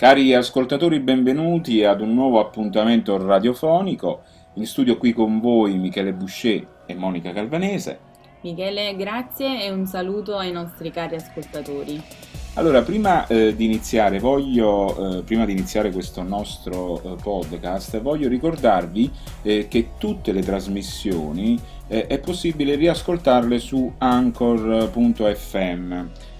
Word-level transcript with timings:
Cari 0.00 0.32
ascoltatori, 0.32 0.98
benvenuti 1.00 1.84
ad 1.84 2.00
un 2.00 2.14
nuovo 2.14 2.40
appuntamento 2.40 3.22
radiofonico. 3.22 4.22
In 4.54 4.64
studio 4.64 4.96
qui 4.96 5.12
con 5.12 5.40
voi 5.40 5.76
Michele 5.76 6.14
Boucher 6.14 6.66
e 6.86 6.94
Monica 6.94 7.32
Calvanese. 7.32 7.98
Michele, 8.40 8.96
grazie 8.96 9.62
e 9.62 9.70
un 9.70 9.84
saluto 9.84 10.38
ai 10.38 10.52
nostri 10.52 10.90
cari 10.90 11.16
ascoltatori. 11.16 12.02
Allora, 12.54 12.80
prima 12.80 13.26
eh, 13.26 13.54
di 13.54 13.66
iniziare, 13.66 14.18
voglio, 14.20 15.18
eh, 15.18 15.22
prima 15.22 15.44
di 15.44 15.52
iniziare 15.52 15.90
questo 15.90 16.22
nostro 16.22 17.02
eh, 17.02 17.16
podcast, 17.22 18.00
voglio 18.00 18.30
ricordarvi 18.30 19.10
eh, 19.42 19.68
che 19.68 19.90
tutte 19.98 20.32
le 20.32 20.40
trasmissioni 20.40 21.60
eh, 21.88 22.06
è 22.06 22.18
possibile 22.20 22.74
riascoltarle 22.74 23.58
su 23.58 23.92
anchor.fm 23.98 25.68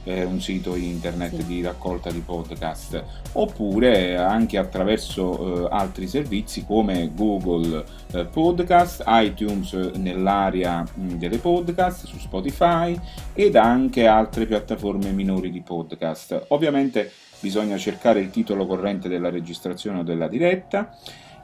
eh, 0.05 0.25
un 0.25 0.41
sito 0.41 0.75
internet 0.75 1.37
sì. 1.37 1.46
di 1.46 1.62
raccolta 1.62 2.11
di 2.11 2.21
podcast 2.21 3.02
oppure 3.33 4.16
anche 4.16 4.59
attraverso 4.59 5.66
eh, 5.66 5.69
altri 5.70 6.09
servizi 6.09 6.65
come 6.65 7.11
Google 7.15 7.84
eh, 8.12 8.24
Podcast, 8.24 9.05
iTunes 9.07 9.73
nell'area 9.97 10.83
mh, 10.83 11.02
mm, 11.02 11.09
delle 11.19 11.38
podcast 11.38 12.07
su 12.07 12.19
Spotify 12.19 12.98
ed 13.34 13.57
anche 13.57 14.07
altre 14.07 14.47
piattaforme 14.47 15.10
minori 15.10 15.51
di 15.51 15.60
podcast. 15.60 16.46
Ovviamente 16.48 17.10
bisogna 17.41 17.77
cercare 17.77 18.21
il 18.21 18.30
titolo 18.30 18.66
corrente 18.66 19.09
della 19.09 19.30
registrazione 19.30 20.01
o 20.01 20.02
della 20.02 20.29
diretta 20.29 20.95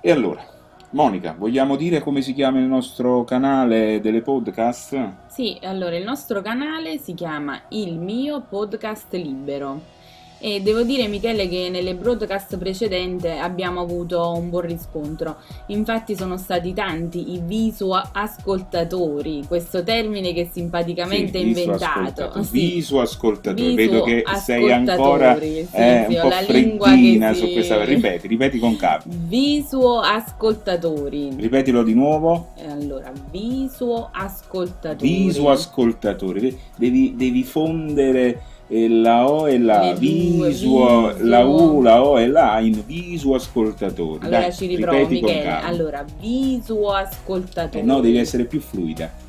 e 0.01 0.11
allora 0.11 0.56
Monica, 0.91 1.35
vogliamo 1.37 1.75
dire 1.77 2.01
come 2.01 2.23
si 2.23 2.33
chiama 2.33 2.59
il 2.59 2.65
nostro 2.67 3.25
canale 3.25 4.01
delle 4.01 4.23
podcast? 4.23 5.15
Sì, 5.27 5.59
allora 5.63 5.97
il 5.97 6.05
nostro 6.05 6.41
canale 6.41 6.99
si 6.99 7.13
chiama 7.15 7.61
Il 7.71 7.99
mio 7.99 8.43
podcast 8.49 9.13
libero. 9.15 9.95
E 10.47 10.61
devo 10.63 10.85
dire 10.85 11.09
Michele 11.09 11.49
che 11.49 11.69
nelle 11.73 11.97
broadcast 11.97 12.57
precedenti 12.57 13.27
abbiamo 13.27 13.81
avuto 13.81 14.31
un 14.31 14.49
buon 14.49 14.63
riscontro, 14.63 15.39
infatti 15.67 16.15
sono 16.15 16.37
stati 16.37 16.73
tanti 16.73 17.33
i 17.33 17.41
visual 17.45 18.11
ascoltatori, 18.13 19.43
questo 19.49 19.83
termine 19.83 20.33
che 20.33 20.49
simpaticamente 20.53 21.37
sì, 21.41 21.45
è 21.45 21.47
inventato. 21.49 22.35
Sì. 22.47 22.75
Viso 22.77 23.01
ascoltatori, 23.01 23.75
vedo 23.75 24.03
che 24.03 24.23
sei 24.45 24.71
ancora 24.71 25.37
sì, 25.37 25.67
eh, 25.73 26.07
un 26.07 26.19
po' 26.21 26.31
freddina 26.31 27.33
su 27.33 27.51
questa, 27.51 27.83
ripeti, 27.83 28.29
ripeti 28.29 28.59
con 28.61 28.77
capo. 28.77 29.09
Visuo 29.27 29.99
ascoltatori. 29.99 31.31
Ripetilo 31.37 31.83
di 31.83 31.95
nuovo. 31.95 32.53
Allora, 32.69 33.11
visuo 33.33 34.11
ascoltatori. 34.13 35.25
Visuo 35.25 35.51
ascoltatori, 35.51 36.57
devi, 36.77 37.15
devi 37.17 37.43
fondere 37.43 38.55
e 38.69 38.89
la 38.89 39.31
O 39.31 39.49
e 39.49 39.59
la 39.59 39.93
visuo, 39.93 41.15
la 41.19 41.45
U, 41.45 41.81
la 41.83 42.03
O 42.03 42.19
e 42.19 42.27
la 42.27 42.55
A 42.55 42.61
in 42.61 42.83
visuo 42.85 43.37
ascoltatori. 43.37 44.25
Allora 44.25 44.41
Dai, 44.41 44.53
ci 44.53 44.67
riprovo 44.67 45.07
Michele. 45.07 45.49
Allora, 45.49 46.05
visuo 46.19 46.93
ascoltatori. 46.93 47.79
Eh 47.79 47.87
no, 47.87 48.01
devi 48.01 48.19
essere 48.19 48.45
più 48.45 48.61
fluida. 48.61 49.25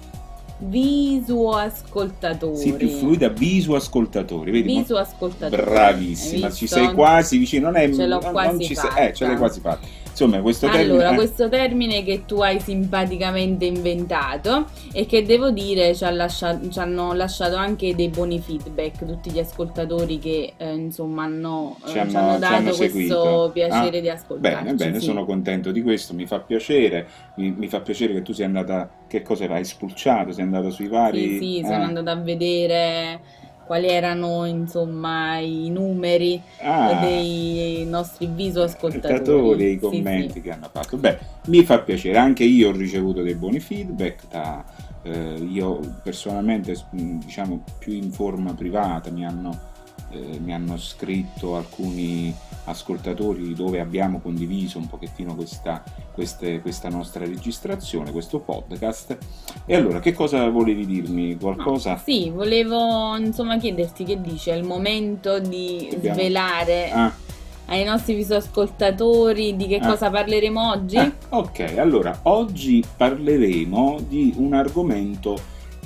Visuo 0.59 1.51
ascoltatori. 1.51 2.57
Sì, 2.57 2.73
più 2.73 2.89
fluida, 2.89 3.29
visuo 3.29 3.75
ascoltatori. 3.75 4.49
Vedi? 4.49 4.75
Visuo 4.79 4.97
ascoltatori. 4.97 5.61
Bravissima, 5.61 6.49
ci 6.49 6.65
sei 6.65 6.91
quasi 6.93 7.37
vicino. 7.37 7.69
Non 7.69 7.75
è, 7.75 7.93
ce 7.93 8.07
l'ho 8.07 8.19
quasi 8.19 8.49
non 8.49 8.59
ci 8.61 8.73
fatta. 8.73 8.93
Sei, 8.95 9.07
eh, 9.07 9.13
ce 9.13 9.27
l'hai 9.27 9.37
quasi 9.37 9.59
fatta. 9.59 9.87
Insomma, 10.17 10.41
questo 10.41 10.67
termine... 10.67 10.93
Allora, 10.93 11.11
eh. 11.11 11.15
questo 11.15 11.47
termine 11.47 12.03
che 12.03 12.25
tu 12.25 12.41
hai 12.41 12.59
simpaticamente 12.59 13.65
inventato 13.65 14.65
e 14.91 15.05
che 15.05 15.23
devo 15.23 15.51
dire 15.51 15.93
ci, 15.93 16.05
ha 16.05 16.09
lasciato, 16.09 16.67
ci 16.69 16.79
hanno 16.79 17.13
lasciato 17.13 17.55
anche 17.55 17.93
dei 17.93 18.09
buoni 18.09 18.39
feedback 18.39 19.05
tutti 19.05 19.29
gli 19.29 19.37
ascoltatori 19.37 20.17
che 20.17 20.53
eh, 20.57 20.73
insomma 20.73 21.25
hanno, 21.25 21.77
ci, 21.85 21.99
hanno, 21.99 22.09
ci 22.09 22.15
hanno 22.15 22.39
dato 22.39 22.53
hanno 22.55 22.73
questo 22.73 23.51
piacere 23.53 23.97
ah, 23.99 24.01
di 24.01 24.09
ascoltarci. 24.09 24.63
Bene, 24.63 24.73
bene, 24.73 24.99
sì. 24.99 25.05
sono 25.05 25.23
contento 25.23 25.71
di 25.71 25.83
questo, 25.83 26.15
mi 26.15 26.25
fa 26.25 26.39
piacere, 26.39 27.07
mi, 27.35 27.51
mi, 27.51 27.67
fa 27.67 27.81
piacere 27.81 28.13
che 28.13 28.23
tu 28.23 28.33
sia 28.33 28.45
andata, 28.45 28.89
che 29.05 29.21
cosa 29.21 29.45
hai 29.45 29.65
spulciato, 29.65 30.31
sei 30.31 30.45
andata 30.45 30.71
sui 30.71 30.87
vari... 30.87 31.37
Sì, 31.37 31.37
sì, 31.37 31.61
sono 31.61 31.81
eh. 31.81 31.85
andata 31.85 32.09
a 32.09 32.15
vedere 32.15 33.21
quali 33.67 33.89
erano 33.89 34.45
insomma 34.45 35.37
i 35.37 35.69
numeri 35.69 36.41
ah, 36.61 37.01
dei 37.01 37.85
nostri 37.85 38.27
viso 38.27 38.63
ascoltatori 38.63 39.73
i 39.73 39.79
commenti 39.79 40.27
sì, 40.27 40.33
sì. 40.33 40.41
che 40.41 40.51
hanno 40.51 40.69
fatto. 40.71 40.97
Beh, 40.97 41.19
mi 41.47 41.63
fa 41.63 41.79
piacere, 41.79 42.17
anche 42.17 42.43
io 42.43 42.69
ho 42.69 42.71
ricevuto 42.71 43.21
dei 43.21 43.35
buoni 43.35 43.59
feedback 43.59 44.23
da, 44.31 44.63
eh, 45.03 45.35
io 45.49 45.79
personalmente 46.01 46.75
diciamo 46.89 47.63
più 47.77 47.93
in 47.93 48.11
forma 48.11 48.53
privata 48.53 49.11
mi 49.11 49.25
hanno 49.25 49.75
eh, 50.11 50.39
mi 50.39 50.53
hanno 50.53 50.77
scritto 50.77 51.55
alcuni 51.55 52.33
ascoltatori 52.65 53.53
dove 53.53 53.79
abbiamo 53.79 54.19
condiviso 54.19 54.77
un 54.77 54.87
pochettino 54.87 55.35
questa, 55.35 55.83
queste, 56.13 56.61
questa 56.61 56.89
nostra 56.89 57.25
registrazione, 57.25 58.11
questo 58.11 58.39
podcast. 58.39 59.17
E 59.65 59.75
allora, 59.75 59.99
che 59.99 60.13
cosa 60.13 60.49
volevi 60.49 60.85
dirmi? 60.85 61.37
Qualcosa? 61.37 61.91
No, 61.91 62.01
sì, 62.03 62.29
volevo 62.29 63.15
insomma 63.17 63.57
chiederti 63.57 64.03
che 64.03 64.21
dici, 64.21 64.49
è 64.49 64.55
il 64.55 64.63
momento 64.63 65.39
di 65.39 65.87
Dobbiamo... 65.91 66.19
svelare... 66.19 66.91
Ah 66.91 67.25
ai 67.69 67.83
nostri 67.83 68.15
visuascoltatori 68.15 69.55
di 69.55 69.67
che 69.67 69.77
ah. 69.77 69.87
cosa 69.87 70.09
parleremo 70.09 70.69
oggi? 70.69 70.97
Ah, 70.97 71.11
ok, 71.29 71.75
allora 71.77 72.17
oggi 72.23 72.83
parleremo 72.95 73.99
di 74.07 74.33
un 74.37 74.53
argomento 74.53 75.37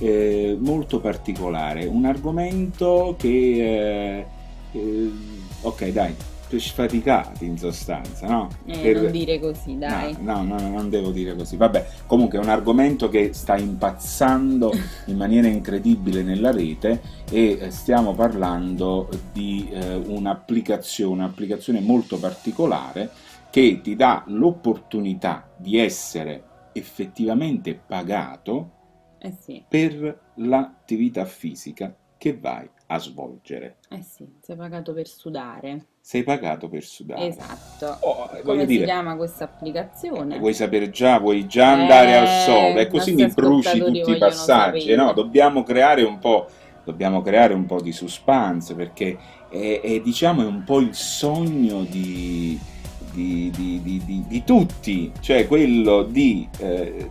eh, 0.02 0.58
molto 0.60 1.00
particolare, 1.00 1.86
un 1.86 2.06
argomento 2.06 3.16
che... 3.18 3.28
Eh, 3.30 4.26
eh, 4.74 5.12
ok, 5.62 5.88
dai, 5.90 6.16
sfaticati 6.60 7.46
in 7.46 7.58
sostanza, 7.58 8.28
no? 8.28 8.50
Eh, 8.66 8.78
per... 8.78 9.02
Non 9.04 9.12
dire 9.12 9.40
così, 9.40 9.78
dai. 9.78 10.16
No, 10.20 10.44
no, 10.44 10.60
no, 10.60 10.70
non 10.70 10.90
devo 10.90 11.12
dire 11.12 11.36
così. 11.36 11.56
Vabbè, 11.56 11.88
comunque 12.06 12.40
è 12.40 12.42
un 12.42 12.50
argomento 12.50 13.10
che 13.10 13.34
sta 13.34 13.56
impazzando 13.56 14.72
in 15.08 15.18
maniera 15.18 15.48
incredibile 15.48 16.24
nella 16.24 16.52
rete 16.52 17.02
e 17.30 17.58
eh, 17.60 17.72
stiamo 17.72 18.14
parlando 18.14 19.10
di 19.32 19.70
eh, 19.72 19.96
un'applicazione, 19.96 21.14
un'applicazione 21.14 21.80
molto 21.80 22.18
particolare 22.18 23.10
che 23.50 23.82
ti 23.82 23.96
dà 23.96 24.24
l'opportunità 24.28 25.48
di 25.58 25.78
essere 25.78 26.44
effettivamente 26.74 27.76
pagato 27.76 28.80
eh 29.24 29.38
sì. 29.40 29.64
per 29.68 30.20
l'attività 30.36 31.26
fisica 31.26 31.96
che 32.18 32.38
vai 32.38 32.68
a 32.88 33.00
svolgere. 33.00 33.78
Eh 33.90 34.02
sì, 34.04 34.28
sei 34.42 34.56
pagato 34.56 34.94
per 34.94 35.08
sudare. 35.08 35.86
Sei 36.02 36.24
pagato 36.24 36.68
per 36.68 36.84
sudare. 36.84 37.28
Esatto. 37.28 37.98
Oh, 38.02 38.30
Come 38.44 38.66
dire, 38.66 38.80
si 38.80 38.86
chiama 38.86 39.16
questa 39.16 39.46
applicazione? 39.46 40.38
Vuoi 40.40 40.54
sapere 40.54 40.90
già, 40.90 41.20
vuoi 41.20 41.48
già 41.48 41.72
andare 41.72 42.10
eh, 42.10 42.16
al 42.16 42.28
sole 42.28 42.82
e 42.82 42.88
così 42.88 43.14
mi 43.14 43.28
bruci 43.28 43.80
tutti 43.80 44.12
i 44.12 44.18
passaggi. 44.18 44.94
No, 44.96 45.14
dobbiamo 45.14 45.64
creare 45.64 46.04
un 46.04 46.20
po', 46.20 46.48
dobbiamo 46.84 47.22
creare 47.22 47.54
un 47.54 47.66
po' 47.66 47.82
di 47.82 47.92
suspense 47.92 48.76
perché 48.76 49.18
è, 49.50 49.80
è, 49.82 50.02
diciamo, 50.02 50.42
è 50.42 50.46
un 50.46 50.64
po' 50.64 50.80
il 50.80 50.94
sogno 50.94 51.84
di, 51.84 52.60
di, 53.14 53.52
di, 53.52 54.26
di 54.28 54.44
tutti, 54.44 55.12
cioè 55.22 55.48
quello 55.48 56.04
di... 56.04 56.48
Eh, 56.60 57.10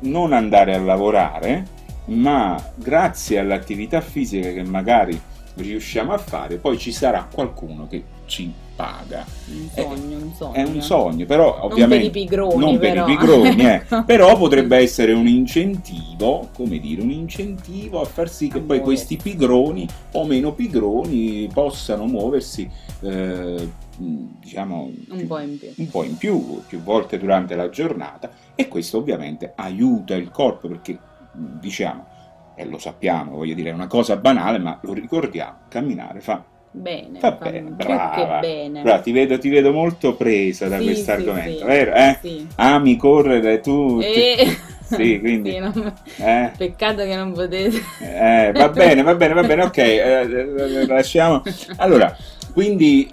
non 0.00 0.32
andare 0.32 0.74
a 0.74 0.80
lavorare, 0.80 1.64
ma 2.06 2.62
grazie 2.74 3.38
all'attività 3.38 4.00
fisica 4.00 4.52
che 4.52 4.62
magari 4.62 5.20
riusciamo 5.54 6.12
a 6.12 6.18
fare, 6.18 6.56
poi 6.56 6.78
ci 6.78 6.92
sarà 6.92 7.26
qualcuno 7.32 7.86
che 7.88 8.02
ci 8.26 8.52
paga. 8.76 9.24
Un 9.48 9.68
sogno, 9.74 10.18
è, 10.18 10.22
un 10.22 10.32
sogno. 10.34 10.52
È 10.52 10.62
un 10.62 10.82
sogno, 10.82 11.24
però 11.24 11.58
ovviamente... 11.62 11.80
Non 11.80 11.88
per 11.88 12.04
i 12.04 12.10
pigroni, 12.10 12.64
non 12.64 12.78
però. 12.78 13.04
per 13.04 13.12
i 13.12 13.16
pigroni 13.16 13.66
eh. 13.66 13.82
però 14.04 14.36
potrebbe 14.36 14.76
essere 14.76 15.12
un 15.12 15.26
incentivo, 15.26 16.50
come 16.54 16.78
dire, 16.78 17.00
un 17.00 17.10
incentivo 17.10 18.02
a 18.02 18.04
far 18.04 18.28
sì 18.28 18.48
che 18.48 18.58
a 18.58 18.60
poi 18.60 18.80
questi 18.80 19.16
pigroni 19.16 19.88
o 20.12 20.24
meno 20.26 20.52
pigroni 20.52 21.48
possano 21.52 22.04
muoversi 22.04 22.68
eh, 23.00 23.84
diciamo 23.98 24.90
un, 25.08 25.26
po 25.26 25.38
in 25.38 25.58
più. 25.58 25.72
un 25.76 25.88
po' 25.90 26.02
in 26.04 26.16
più, 26.16 26.62
più 26.66 26.82
volte 26.82 27.18
durante 27.18 27.54
la 27.54 27.68
giornata 27.68 28.30
e 28.54 28.68
questo 28.68 28.98
ovviamente 28.98 29.52
aiuta 29.54 30.14
il 30.14 30.30
corpo 30.30 30.68
perché 30.68 30.98
diciamo, 31.32 32.06
e 32.54 32.64
lo 32.64 32.78
sappiamo, 32.78 33.36
voglio 33.36 33.54
dire, 33.54 33.70
è 33.70 33.74
una 33.74 33.86
cosa 33.86 34.16
banale, 34.16 34.58
ma 34.58 34.78
lo 34.82 34.92
ricordiamo, 34.92 35.58
camminare 35.68 36.20
fa 36.20 36.44
bene, 36.76 37.18
fa, 37.18 37.32
bene, 37.32 37.70
brava, 37.70 38.38
bene. 38.40 38.82
brava 38.82 39.00
ti, 39.00 39.12
vedo, 39.12 39.38
ti, 39.38 39.48
vedo, 39.48 39.72
molto 39.72 40.14
presa 40.14 40.68
da 40.68 40.78
sì, 40.78 40.84
questo 40.84 41.12
argomento, 41.12 41.58
sì. 41.60 41.64
vero? 41.64 41.94
Eh? 41.94 42.18
Sì. 42.20 42.46
Ami 42.56 42.96
correre 42.96 43.60
tu... 43.60 44.00
E... 44.02 44.56
Sì, 44.86 45.18
quindi... 45.18 45.50
sì, 45.54 45.58
non... 45.58 45.92
eh? 46.18 46.52
Peccato 46.56 47.02
che 47.02 47.16
non 47.16 47.32
potete... 47.32 47.76
Eh, 48.00 48.52
va 48.52 48.68
bene, 48.68 49.02
va 49.02 49.16
bene, 49.16 49.34
va 49.34 49.42
bene, 49.42 49.62
ok, 49.64 49.78
eh, 49.78 50.20
eh 50.20 50.86
lasciamo... 50.86 51.42
Allora, 51.78 52.16
quindi 52.52 53.10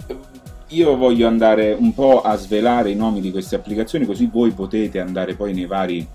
io 0.74 0.96
voglio 0.96 1.28
andare 1.28 1.72
un 1.72 1.94
po' 1.94 2.22
a 2.22 2.36
svelare 2.36 2.90
i 2.90 2.96
nomi 2.96 3.20
di 3.20 3.30
queste 3.30 3.54
applicazioni 3.54 4.04
così 4.04 4.26
voi 4.26 4.50
potete 4.50 4.98
andare 4.98 5.34
poi 5.34 5.54
nei 5.54 5.66
vari, 5.66 6.06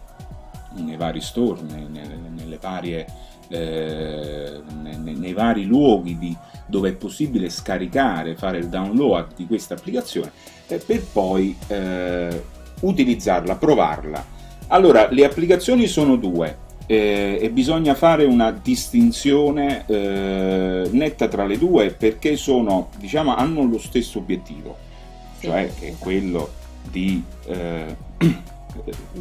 nei 0.76 0.98
vari 0.98 1.22
store, 1.22 1.62
nelle, 1.62 2.18
nelle 2.36 2.58
varie, 2.60 3.06
eh, 3.48 4.62
nei, 4.82 5.16
nei, 5.16 5.34
vari 5.34 5.64
luoghi 5.66 6.18
di, 6.18 6.36
dove 6.68 6.90
è 6.90 6.94
possibile 6.94 7.50
scaricare, 7.50 8.36
fare 8.36 8.58
il 8.58 8.68
download 8.68 9.34
di 9.36 9.48
questa 9.48 9.76
applicazione 9.76 10.32
eh, 10.68 10.78
per 10.78 11.04
poi 11.12 11.56
eh, 11.68 12.44
utilizzarla, 12.82 13.56
provarla. 13.56 14.38
Allora, 14.68 15.10
le 15.10 15.26
applicazioni 15.26 15.88
sono 15.88 16.16
due 16.16 16.68
eh, 16.92 17.38
e 17.40 17.52
bisogna 17.52 17.94
fare 17.94 18.24
una 18.24 18.50
distinzione 18.50 19.86
eh, 19.86 20.90
netta 20.92 21.28
tra 21.28 21.46
le 21.46 21.60
due 21.60 21.92
perché 21.92 22.36
sono, 22.36 22.90
diciamo, 22.98 23.36
hanno 23.36 23.64
lo 23.64 23.78
stesso 23.78 24.18
obiettivo, 24.18 24.76
sì. 25.38 25.46
cioè 25.46 25.72
che 25.78 25.90
è 25.90 25.96
quello 26.00 26.50
di 26.90 27.24
eh, 27.46 27.96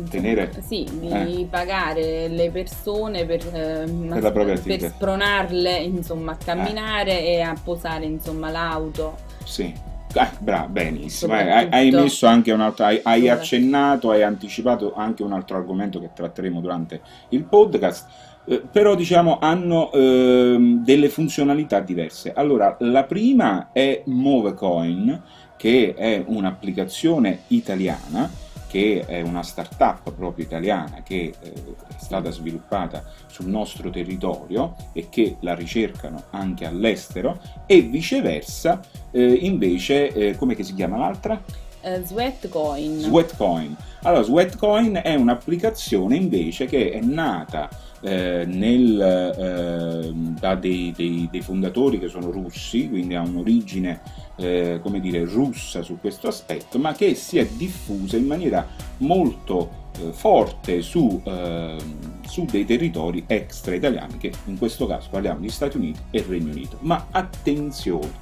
tenere 0.08 0.50
sì, 0.66 0.88
di 0.98 1.42
eh. 1.42 1.46
pagare 1.50 2.28
le 2.28 2.50
persone 2.50 3.26
per, 3.26 3.46
eh, 3.52 3.84
per, 4.18 4.62
per 4.62 4.80
spronarle 4.80 5.76
insomma, 5.76 6.32
a 6.32 6.36
camminare 6.42 7.20
eh. 7.20 7.32
e 7.32 7.40
a 7.42 7.54
posare 7.62 8.06
insomma, 8.06 8.50
l'auto. 8.50 9.14
Sì. 9.44 9.70
Ah, 10.14 10.32
bravo, 10.38 10.68
benissimo. 10.68 11.34
Hai, 11.34 11.68
hai, 11.70 11.90
messo 11.90 12.26
anche 12.26 12.50
un 12.50 12.60
altro, 12.60 12.84
hai, 12.84 13.00
hai 13.02 13.28
accennato, 13.28 14.10
hai 14.10 14.22
anticipato 14.22 14.94
anche 14.94 15.22
un 15.22 15.32
altro 15.32 15.56
argomento 15.56 16.00
che 16.00 16.10
tratteremo 16.14 16.60
durante 16.60 17.00
il 17.30 17.44
podcast. 17.44 18.06
Eh, 18.46 18.62
però 18.70 18.94
diciamo 18.94 19.38
hanno 19.38 19.92
eh, 19.92 20.56
delle 20.82 21.08
funzionalità 21.10 21.80
diverse. 21.80 22.32
Allora, 22.32 22.76
la 22.80 23.04
prima 23.04 23.68
è 23.72 24.02
Movecoin, 24.06 25.22
che 25.56 25.94
è 25.94 26.22
un'applicazione 26.24 27.40
italiana 27.48 28.30
che 28.68 29.04
è 29.06 29.20
una 29.22 29.42
startup 29.42 30.12
proprio 30.12 30.44
italiana 30.44 31.02
che 31.02 31.34
eh, 31.40 31.52
è 31.52 31.94
stata 31.96 32.30
sviluppata 32.30 33.02
sul 33.26 33.46
nostro 33.46 33.90
territorio 33.90 34.76
e 34.92 35.08
che 35.08 35.36
la 35.40 35.54
ricercano 35.54 36.24
anche 36.30 36.66
all'estero 36.66 37.40
e 37.66 37.80
viceversa 37.80 38.80
eh, 39.10 39.24
invece 39.24 40.12
eh, 40.12 40.36
come 40.36 40.54
si 40.62 40.74
chiama 40.74 40.98
l'altra? 40.98 41.42
Uh, 41.80 42.04
Sweatcoin. 42.04 42.98
Sweatcoin. 43.00 43.76
Allora, 44.02 44.22
Sweatcoin 44.22 45.00
è 45.02 45.14
un'applicazione 45.14 46.16
invece 46.16 46.66
che 46.66 46.90
è 46.90 47.00
nata 47.00 47.68
eh, 48.00 48.44
nel, 48.46 49.00
eh, 49.00 50.12
da 50.38 50.54
dei, 50.54 50.92
dei, 50.96 51.28
dei, 51.30 51.40
fondatori 51.40 51.98
che 51.98 52.08
sono 52.08 52.30
russi, 52.30 52.88
quindi 52.88 53.14
ha 53.14 53.22
un'origine 53.22 54.00
eh, 54.36 54.80
come 54.82 55.00
dire, 55.00 55.24
russa 55.24 55.82
su 55.82 55.98
questo 56.00 56.28
aspetto, 56.28 56.78
ma 56.78 56.92
che 56.92 57.14
si 57.14 57.38
è 57.38 57.46
diffusa 57.46 58.16
in 58.16 58.26
maniera 58.26 58.66
molto 58.98 59.86
eh, 59.98 60.12
forte 60.12 60.80
su, 60.80 61.20
ehm, 61.24 62.20
su 62.24 62.44
dei 62.44 62.64
territori 62.64 63.24
extra 63.26 63.74
italiani, 63.74 64.16
che 64.16 64.32
in 64.44 64.58
questo 64.58 64.86
caso 64.86 65.08
parliamo 65.10 65.40
di 65.40 65.48
Stati 65.48 65.76
Uniti 65.76 66.00
e 66.10 66.24
Regno 66.26 66.52
Unito. 66.52 66.78
Ma 66.80 67.08
attenzione, 67.10 68.12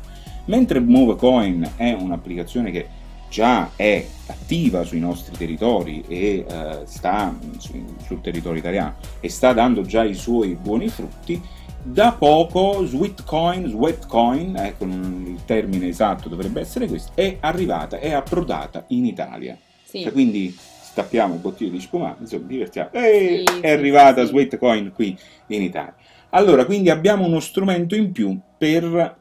mentre 0.47 0.81
MoveCoin 0.81 1.73
è 1.77 1.93
un'applicazione 1.93 2.71
che 2.71 2.96
già 3.29 3.71
è 3.77 4.05
attiva 4.27 4.85
sui 4.85 4.99
nostri 4.99 5.37
territori 5.37 6.05
e 6.09 6.45
eh, 6.49 6.81
sta 6.85 7.35
su, 7.59 7.85
sul 8.05 8.21
territorio 8.21 8.59
italiano 8.59 8.97
e 9.21 9.29
sta 9.29 9.53
dando 9.53 9.83
già 9.83 10.05
i 10.05 10.15
suoi 10.15 10.55
buoni 10.55 10.89
frutti, 10.89 11.41
da 11.83 12.13
poco 12.13 12.85
Sweetcoin, 12.85 13.69
Sweatcoin, 13.69 14.57
ecco 14.57 14.85
il 14.85 15.41
termine 15.45 15.87
esatto 15.87 16.29
dovrebbe 16.29 16.61
essere 16.61 16.89
questo, 16.89 17.13
è 17.15 17.37
arrivata, 17.41 17.99
è 17.99 18.13
approdata 18.13 18.85
in 18.89 19.05
Italia. 19.05 19.57
Sì. 19.85 20.03
Cioè, 20.03 20.11
quindi 20.11 20.57
stappiamo 20.59 21.35
un 21.35 21.41
bottiglie 21.41 21.71
di 21.71 21.81
spumante, 21.81 22.23
insomma, 22.23 22.47
divertiamo. 22.47 22.91
Ehi, 22.93 23.45
sì, 23.47 23.61
è 23.61 23.71
arrivata 23.71 24.23
sì, 24.23 24.29
Sweetcoin 24.29 24.93
qui 24.93 25.17
in 25.49 25.63
Italia. 25.63 25.95
Allora, 26.31 26.65
quindi 26.65 26.91
abbiamo 26.91 27.25
uno 27.25 27.39
strumento 27.39 27.95
in 27.95 28.11
più 28.11 28.37
per 28.59 29.17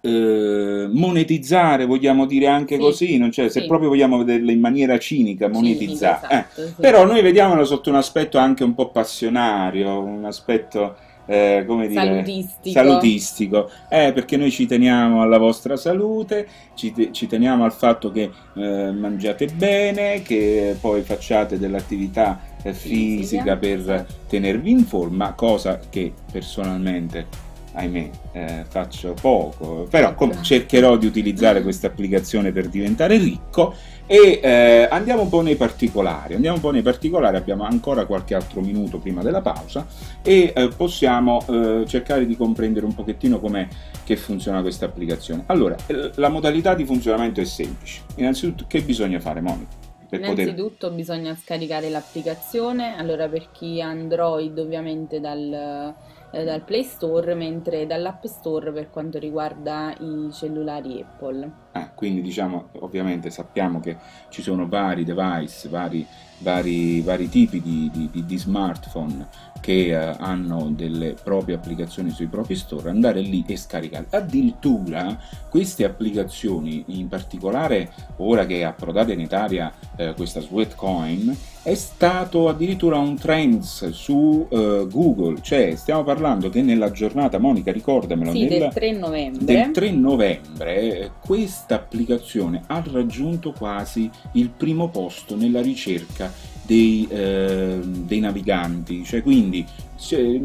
eh, 0.00 0.88
monetizzare, 0.90 1.86
vogliamo 1.86 2.26
dire 2.26 2.46
anche 2.46 2.76
sì, 2.76 2.80
così, 2.80 3.18
non 3.18 3.30
cioè, 3.30 3.48
se 3.48 3.60
sì. 3.60 3.66
proprio 3.66 3.88
vogliamo 3.88 4.18
vederla 4.18 4.52
in 4.52 4.60
maniera 4.60 4.98
cinica, 4.98 5.48
monetizzare. 5.48 6.26
Esatto, 6.26 6.60
eh, 6.60 6.66
sì. 6.66 6.74
Però 6.80 7.04
noi 7.04 7.22
vediamola 7.22 7.64
sotto 7.64 7.90
un 7.90 7.96
aspetto 7.96 8.38
anche 8.38 8.64
un 8.64 8.74
po' 8.74 8.90
passionario, 8.90 10.00
un 10.00 10.24
aspetto... 10.24 10.96
Eh, 11.28 11.64
come 11.66 11.88
dire, 11.88 12.04
salutistico, 12.04 12.70
salutistico. 12.78 13.70
Eh, 13.88 14.12
perché 14.12 14.36
noi 14.36 14.52
ci 14.52 14.64
teniamo 14.64 15.22
alla 15.22 15.38
vostra 15.38 15.76
salute, 15.76 16.46
ci, 16.76 16.92
te, 16.92 17.08
ci 17.10 17.26
teniamo 17.26 17.64
al 17.64 17.72
fatto 17.72 18.12
che 18.12 18.30
eh, 18.54 18.92
mangiate 18.92 19.46
bene, 19.46 20.22
che 20.22 20.76
poi 20.80 21.02
facciate 21.02 21.58
dell'attività 21.58 22.40
eh, 22.62 22.72
fisica 22.72 23.56
per 23.56 23.78
esatto. 23.78 24.14
tenervi 24.28 24.70
in 24.70 24.84
forma, 24.84 25.32
cosa 25.32 25.80
che 25.90 26.12
personalmente 26.30 27.45
ahimè, 27.76 28.10
eh, 28.32 28.64
faccio 28.66 29.14
poco, 29.20 29.86
però 29.88 30.14
com- 30.14 30.42
cercherò 30.42 30.96
di 30.96 31.06
utilizzare 31.06 31.62
questa 31.62 31.86
applicazione 31.86 32.50
per 32.50 32.68
diventare 32.68 33.18
ricco 33.18 33.74
e 34.06 34.40
eh, 34.42 34.88
andiamo 34.90 35.22
un 35.22 35.28
po' 35.28 35.42
nei 35.42 35.56
particolari, 35.56 36.34
andiamo 36.34 36.56
un 36.56 36.62
po' 36.62 36.70
nei 36.70 36.82
particolari, 36.82 37.36
abbiamo 37.36 37.64
ancora 37.64 38.06
qualche 38.06 38.34
altro 38.34 38.60
minuto 38.60 38.98
prima 38.98 39.22
della 39.22 39.42
pausa 39.42 39.86
e 40.22 40.52
eh, 40.54 40.68
possiamo 40.74 41.44
eh, 41.48 41.84
cercare 41.86 42.24
di 42.24 42.36
comprendere 42.36 42.86
un 42.86 42.94
pochettino 42.94 43.38
come 43.40 43.68
funziona 44.16 44.62
questa 44.62 44.86
applicazione. 44.86 45.42
Allora, 45.46 45.76
eh, 45.86 46.12
la 46.14 46.28
modalità 46.28 46.74
di 46.74 46.84
funzionamento 46.84 47.40
è 47.40 47.44
semplice, 47.44 48.02
innanzitutto 48.16 48.64
che 48.66 48.80
bisogna 48.82 49.20
fare 49.20 49.40
Monica? 49.40 49.84
Innanzitutto 50.10 50.86
poter... 50.86 50.92
bisogna 50.94 51.34
scaricare 51.34 51.90
l'applicazione, 51.90 52.96
allora 52.96 53.28
per 53.28 53.50
chi 53.50 53.80
Android 53.80 54.56
ovviamente 54.56 55.18
dal 55.18 55.94
eh, 56.30 56.44
dal 56.44 56.62
Play 56.62 56.82
Store, 56.82 57.34
mentre 57.34 57.86
dall'App 57.86 58.24
Store 58.24 58.72
per 58.72 58.90
quanto 58.90 59.18
riguarda 59.18 59.94
i 59.98 60.28
cellulari 60.32 61.00
Apple. 61.00 61.50
Ah, 61.72 61.90
quindi 61.90 62.22
diciamo, 62.22 62.70
ovviamente 62.80 63.30
sappiamo 63.30 63.80
che 63.80 63.96
ci 64.28 64.42
sono 64.42 64.68
vari 64.68 65.04
device, 65.04 65.68
vari, 65.68 66.06
vari, 66.38 67.00
vari 67.00 67.28
tipi 67.28 67.60
di, 67.60 67.90
di, 67.92 68.24
di, 68.24 68.38
smartphone 68.38 69.26
che 69.66 69.92
uh, 69.92 70.22
hanno 70.22 70.70
delle 70.70 71.16
proprie 71.20 71.56
applicazioni 71.56 72.10
sui 72.10 72.28
propri 72.28 72.54
store, 72.54 72.88
andare 72.88 73.20
lì 73.20 73.44
e 73.48 73.56
scaricare. 73.56 74.06
Addirittura 74.10 75.18
queste 75.48 75.84
applicazioni, 75.84 76.84
in 76.86 77.08
particolare 77.08 77.90
ora 78.18 78.46
che 78.46 78.60
è 78.60 78.62
approdata 78.62 79.12
in 79.12 79.18
Italia 79.18 79.72
uh, 79.98 80.14
questa 80.14 80.38
Sweatcoin, 80.40 81.36
è 81.64 81.74
stato 81.74 82.48
addirittura 82.48 82.96
un 82.98 83.16
trends 83.16 83.90
su 83.90 84.46
uh, 84.48 84.86
Google, 84.86 85.38
cioè 85.42 85.74
stiamo 85.74 86.04
parlando 86.04 86.48
che 86.48 86.62
nella 86.62 86.92
giornata, 86.92 87.38
Monica 87.38 87.72
ricordamelo, 87.72 88.30
sì, 88.30 88.44
nella, 88.44 88.66
del 88.66 88.72
3 88.72 88.92
novembre, 88.92 89.44
del 89.44 89.70
3 89.72 89.90
novembre 89.90 91.10
questa 91.18 91.74
applicazione 91.74 92.62
ha 92.68 92.80
raggiunto 92.88 93.50
quasi 93.50 94.08
il 94.34 94.50
primo 94.50 94.90
posto 94.90 95.34
nella 95.34 95.60
ricerca 95.60 96.54
dei, 96.66 97.06
eh, 97.08 97.78
dei 97.82 98.20
naviganti, 98.20 99.04
cioè 99.04 99.22
quindi 99.22 99.64
se, 99.94 100.42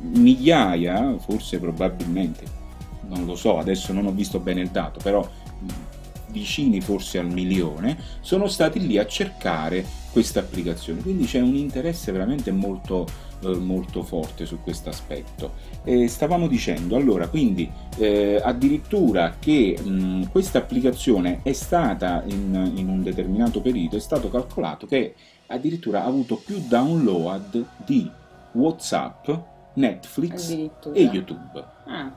migliaia, 0.00 1.16
forse 1.18 1.58
probabilmente, 1.58 2.44
non 3.08 3.24
lo 3.24 3.34
so, 3.34 3.58
adesso 3.58 3.92
non 3.92 4.06
ho 4.06 4.12
visto 4.12 4.38
bene 4.38 4.60
il 4.60 4.68
dato, 4.68 5.00
però 5.02 5.28
vicini 6.34 6.80
forse 6.80 7.18
al 7.18 7.30
milione, 7.30 7.96
sono 8.20 8.48
stati 8.48 8.84
lì 8.84 8.98
a 8.98 9.06
cercare 9.06 9.86
questa 10.10 10.40
applicazione. 10.40 11.00
Quindi 11.00 11.24
c'è 11.26 11.40
un 11.40 11.54
interesse 11.54 12.10
veramente 12.10 12.50
molto, 12.50 13.06
eh, 13.44 13.54
molto 13.54 14.02
forte 14.02 14.44
su 14.44 14.60
questo 14.60 14.88
aspetto. 14.88 15.54
E 15.84 16.08
stavamo 16.08 16.48
dicendo, 16.48 16.96
allora, 16.96 17.28
quindi 17.28 17.70
eh, 17.98 18.40
addirittura 18.42 19.36
che 19.38 19.78
questa 20.30 20.58
applicazione 20.58 21.40
è 21.42 21.52
stata 21.52 22.24
in, 22.26 22.72
in, 22.74 22.88
un 22.88 23.02
determinato 23.02 23.60
periodo, 23.60 23.96
è 23.96 24.00
stato 24.00 24.28
calcolato 24.28 24.86
che 24.86 25.14
addirittura 25.46 26.02
ha 26.02 26.06
avuto 26.06 26.36
più 26.36 26.62
download 26.66 27.64
di 27.84 28.10
WhatsApp, 28.52 29.28
Netflix 29.74 30.50
e 30.50 31.02
YouTube. 31.02 31.64
Ah. 31.86 32.10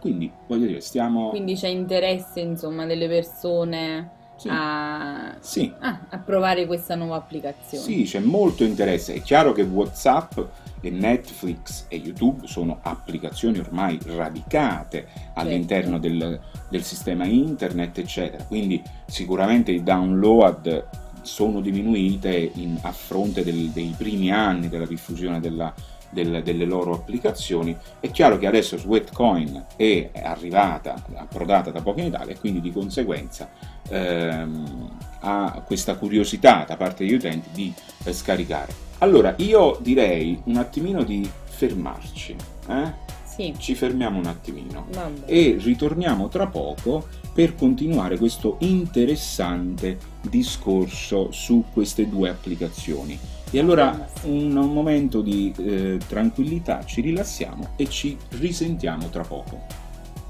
Quindi 0.00 0.30
voglio 0.46 0.66
dire, 0.66 0.80
stiamo. 0.80 1.30
Quindi 1.30 1.54
c'è 1.54 1.68
interesse, 1.68 2.40
insomma, 2.40 2.86
delle 2.86 3.08
persone 3.08 4.16
sì. 4.38 4.48
A... 4.48 5.36
Sì. 5.40 5.72
Ah, 5.80 6.06
a, 6.08 6.18
provare 6.18 6.66
questa 6.66 6.94
nuova 6.94 7.16
applicazione. 7.16 7.84
Sì, 7.84 8.04
c'è 8.04 8.20
molto 8.20 8.62
interesse. 8.62 9.14
È 9.14 9.20
chiaro 9.20 9.52
che 9.52 9.62
WhatsApp 9.62 10.38
e 10.80 10.90
Netflix 10.90 11.86
e 11.88 11.96
YouTube 11.96 12.46
sono 12.46 12.78
applicazioni 12.82 13.58
ormai 13.58 13.98
radicate 14.04 15.08
all'interno 15.34 16.00
certo. 16.00 16.06
del, 16.08 16.40
del 16.68 16.82
sistema 16.84 17.24
internet, 17.24 17.98
eccetera. 17.98 18.44
Quindi 18.44 18.80
sicuramente 19.06 19.72
i 19.72 19.82
download 19.82 20.86
sono 21.28 21.60
diminuite 21.60 22.50
in, 22.54 22.78
a 22.80 22.92
fronte 22.92 23.44
del, 23.44 23.68
dei 23.68 23.94
primi 23.96 24.32
anni 24.32 24.68
della 24.68 24.86
diffusione 24.86 25.40
della, 25.40 25.72
del, 26.10 26.42
delle 26.42 26.64
loro 26.64 26.94
applicazioni. 26.94 27.76
È 28.00 28.10
chiaro 28.10 28.38
che 28.38 28.46
adesso 28.46 28.78
Sweatcoin 28.78 29.66
è 29.76 30.10
arrivata, 30.22 31.04
approdata 31.14 31.70
da 31.70 31.82
poco 31.82 32.00
in 32.00 32.06
Italia 32.06 32.32
e 32.32 32.38
quindi 32.38 32.60
di 32.60 32.72
conseguenza 32.72 33.50
ehm, 33.88 34.96
ha 35.20 35.62
questa 35.64 35.96
curiosità 35.96 36.64
da 36.66 36.76
parte 36.76 37.04
degli 37.04 37.14
utenti 37.14 37.48
di 37.52 37.72
eh, 38.04 38.12
scaricare. 38.12 38.86
Allora, 38.98 39.34
io 39.38 39.78
direi 39.80 40.40
un 40.44 40.56
attimino 40.56 41.04
di 41.04 41.28
fermarci. 41.44 42.36
Eh? 42.68 43.06
Sì, 43.24 43.54
ci 43.56 43.76
fermiamo 43.76 44.18
un 44.18 44.26
attimino 44.26 44.86
vabbè. 44.90 45.22
e 45.26 45.56
ritorniamo 45.60 46.26
tra 46.26 46.48
poco 46.48 47.06
per 47.38 47.54
continuare 47.54 48.18
questo 48.18 48.56
interessante 48.62 49.96
discorso 50.22 51.30
su 51.30 51.66
queste 51.72 52.08
due 52.08 52.30
applicazioni. 52.30 53.16
E 53.52 53.60
allora 53.60 54.08
un, 54.24 54.50
momento 54.50 55.20
di 55.20 55.54
eh, 55.56 56.00
tranquillità, 56.04 56.84
ci 56.84 57.00
rilassiamo 57.00 57.74
e 57.76 57.88
ci 57.88 58.16
risentiamo 58.30 59.08
tra 59.08 59.22
poco. 59.22 59.60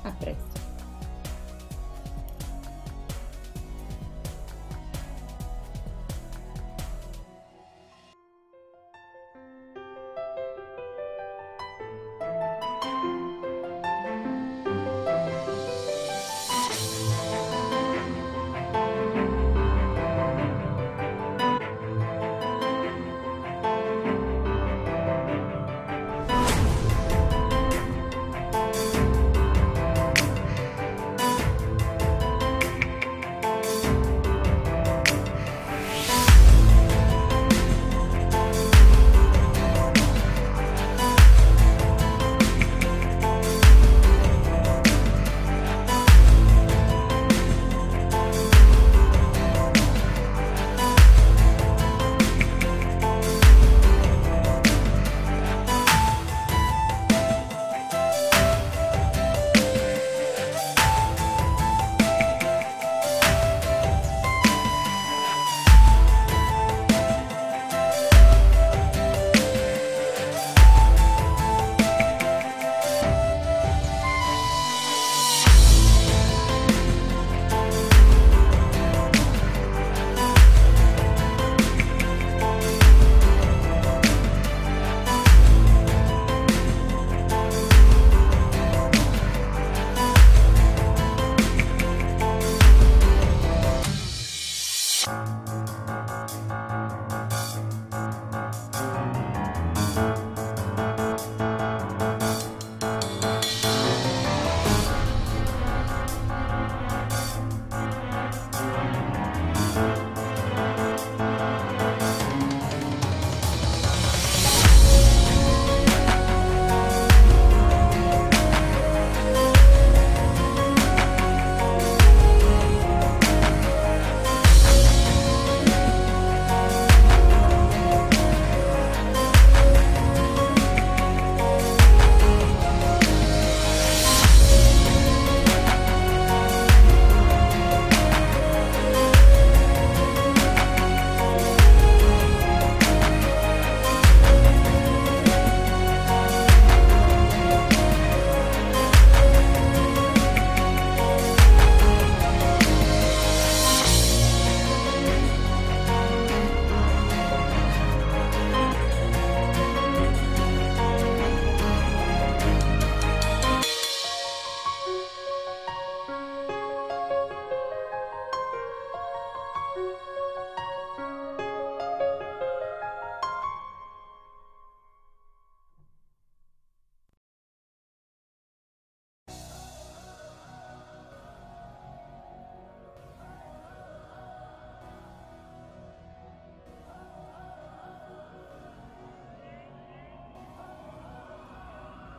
A 0.03 0.13
presto. 0.19 0.58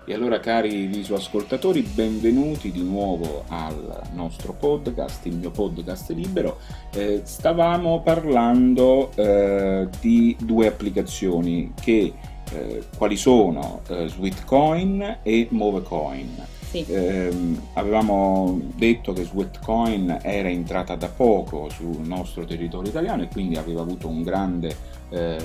E 0.10 0.16
allora 0.16 0.40
cari 0.40 0.88
visuascoltatori, 0.88 1.84
benvenuti 1.84 2.72
di 2.72 2.82
nuovo 2.82 3.44
al 3.50 4.02
nostro 4.14 4.54
podcast, 4.54 5.24
il 5.28 5.36
mio 5.36 5.52
podcast 5.52 6.10
libero. 6.10 6.58
Eh, 6.92 7.22
stavamo 7.26 8.02
parlando 8.02 9.12
eh, 9.14 9.88
di 10.00 10.36
due 10.40 10.66
applicazioni 10.66 11.74
che 11.80 12.12
eh, 12.52 12.84
quali 12.98 13.18
sono 13.18 13.82
eh, 13.88 14.08
Sweetcoin 14.08 15.20
e 15.22 15.48
Movecoin. 15.52 16.44
Sì. 16.72 16.84
Ehm, 16.90 17.62
avevamo 17.74 18.60
detto 18.76 19.14
che 19.14 19.26
Sweetcoin 19.26 20.22
era 20.24 20.50
entrata 20.50 20.96
da 20.96 21.10
poco 21.10 21.70
sul 21.70 22.00
nostro 22.00 22.46
territorio 22.46 22.90
italiano 22.90 23.22
e 23.22 23.28
quindi 23.28 23.58
aveva 23.58 23.82
avuto 23.82 24.08
un 24.08 24.24
grande 24.24 24.76
eh, 25.10 25.38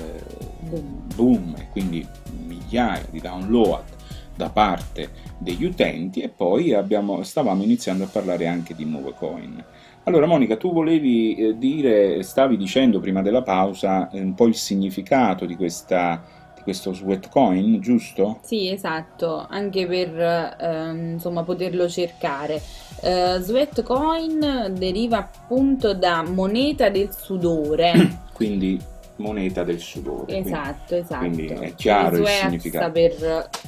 Boom. 0.61 1.01
boom 1.13 1.55
e 1.59 1.67
quindi 1.71 2.07
migliaia 2.47 3.05
di 3.11 3.21
download 3.21 3.94
da 4.35 4.49
parte 4.49 5.09
degli 5.37 5.65
utenti 5.65 6.21
e 6.21 6.29
poi 6.29 6.73
abbiamo, 6.73 7.23
stavamo 7.23 7.63
iniziando 7.63 8.03
a 8.03 8.09
parlare 8.11 8.47
anche 8.47 8.75
di 8.75 8.85
Movecoin. 8.85 9.63
Allora 10.03 10.27
Monica, 10.27 10.55
tu 10.55 10.71
volevi 10.71 11.35
eh, 11.35 11.57
dire, 11.57 12.21
stavi 12.21 12.57
dicendo 12.57 12.99
prima 12.99 13.21
della 13.21 13.41
pausa 13.41 14.09
eh, 14.09 14.21
un 14.21 14.35
po' 14.35 14.45
il 14.45 14.55
significato 14.55 15.45
di, 15.45 15.55
questa, 15.55 16.23
questo 16.61 16.93
Sweatcoin, 16.93 17.79
giusto? 17.79 18.39
Sì, 18.43 18.69
esatto, 18.69 19.47
anche 19.49 19.87
per 19.87 20.55
ehm, 20.59 21.11
insomma 21.13 21.43
poterlo 21.43 21.89
cercare. 21.89 22.61
Eh, 23.01 23.37
Sweatcoin 23.39 24.73
deriva 24.77 25.17
appunto 25.17 25.95
da 25.95 26.23
moneta 26.23 26.89
del 26.89 27.11
sudore. 27.11 28.23
Quindi 28.31 28.79
moneta 29.17 29.63
del 29.63 29.79
sudore. 29.79 30.25
quindi- 30.25 30.49
Esatto, 30.49 30.95
esatto. 30.95 31.19
quindi 31.19 31.45
è 31.47 31.73
chiaro 31.75 32.17
il 32.17 32.23
Sweat 32.25 32.41
significato. 32.41 32.83
sta 32.83 32.91
per, 32.91 33.11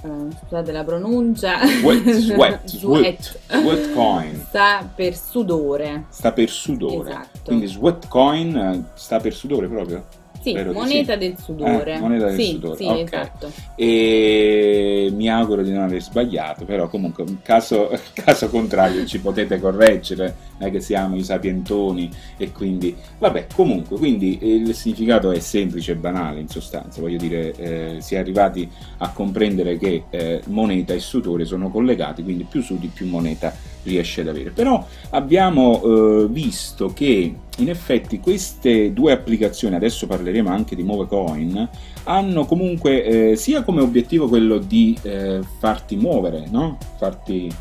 eh, 0.04 0.36
scusate 0.44 0.72
la 0.72 0.84
pronuncia, 0.84 1.66
Sweat, 1.66 2.10
sweat, 2.12 2.66
sweat, 2.68 2.68
Sweat. 2.68 3.40
Sweatcoin. 3.62 4.46
sta 4.48 4.90
per 4.94 5.16
sudore. 5.16 6.06
Sta 6.10 6.32
per 6.32 6.50
sudore. 6.50 7.10
Esatto. 7.10 7.40
Quindi 7.46 7.68
Sweatcoin 7.68 8.56
eh, 8.58 8.84
sta 8.96 9.20
per 9.20 9.34
sudore 9.34 9.68
proprio? 9.68 10.04
Sì, 10.48 10.64
moneta 10.72 11.14
sì. 11.14 11.20
del 11.20 11.36
sudore. 11.38 11.94
Eh, 11.96 12.00
moneta 12.00 12.26
del 12.28 12.40
sì, 12.40 12.52
sudore. 12.52 12.78
Sì, 12.78 12.86
okay. 12.86 13.04
esatto. 13.04 13.52
E 13.76 15.10
mi 15.14 15.30
auguro 15.30 15.64
di 15.64 15.72
non 15.72 15.84
aver 15.84 16.02
sbagliato, 16.02 16.66
però 16.66 16.88
comunque 16.88 17.24
in 17.28 17.42
caso, 17.42 17.90
caso 18.14 18.50
contrario 18.50 19.06
ci 19.06 19.20
potete 19.20 19.60
correggere, 19.60 20.36
non 20.58 20.70
è 20.70 20.72
che 20.72 20.80
siamo 20.80 21.16
i 21.16 21.24
sapientoni 21.24 22.10
e 22.38 22.52
quindi 22.52 22.96
vabbè, 23.18 23.48
comunque, 23.54 23.98
quindi 23.98 24.40
il 24.42 24.74
significato 24.74 25.32
è 25.32 25.40
semplice 25.40 25.94
e 25.94 25.96
banale 25.96 26.40
in 26.40 26.48
sostanza, 26.48 27.02
voglio 27.02 27.18
dire, 27.18 27.54
eh, 27.56 27.98
si 28.00 28.16
è 28.16 28.18
arrivati 28.20 28.70
a 28.98 29.12
comprendere 29.12 29.78
che 29.78 30.04
eh, 30.10 30.42
moneta 30.48 30.94
e 30.94 31.00
sudore 31.00 31.46
sono 31.46 31.70
collegati, 31.70 32.24
quindi 32.24 32.44
più 32.44 32.62
sudi 32.62 32.88
più 32.88 33.08
moneta 33.08 33.54
riesce 33.84 34.22
ad 34.22 34.28
avere. 34.28 34.52
Però 34.52 34.86
abbiamo 35.12 35.82
eh, 35.82 36.28
visto 36.30 36.94
che 36.94 37.34
in 37.58 37.70
effetti 37.70 38.20
queste 38.20 38.94
due 38.94 39.12
applicazioni, 39.12 39.76
adesso 39.76 40.08
parleremo 40.08 40.50
anche 40.50 40.76
di 40.76 40.84
Movecoin, 40.84 41.70
hanno 42.04 42.46
comunque 42.46 43.04
eh, 43.04 43.36
sia 43.36 43.64
come 43.64 43.82
obiettivo 43.82 44.28
quello 44.28 44.58
di 44.58 44.98
eh, 45.02 45.40
farti 45.60 45.96
muovere, 45.96 46.46
no? 46.50 46.78
farti 46.98 47.52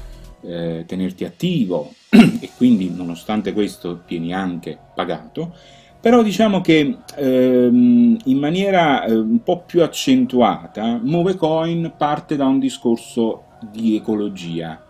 eh, 0.42 0.84
tenerti 0.86 1.24
attivo 1.24 1.92
e 2.08 2.50
quindi 2.56 2.90
nonostante 2.94 3.52
questo 3.52 4.02
vieni 4.06 4.32
anche 4.32 4.78
pagato, 4.94 5.54
però 6.00 6.22
diciamo 6.22 6.60
che 6.60 6.98
ehm, 7.16 8.16
in 8.24 8.38
maniera 8.38 9.04
eh, 9.04 9.14
un 9.14 9.42
po' 9.42 9.62
più 9.66 9.82
accentuata 9.82 11.00
Movecoin 11.02 11.94
parte 11.96 12.36
da 12.36 12.46
un 12.46 12.60
discorso 12.60 13.42
di 13.72 13.96
ecologia, 13.96 14.80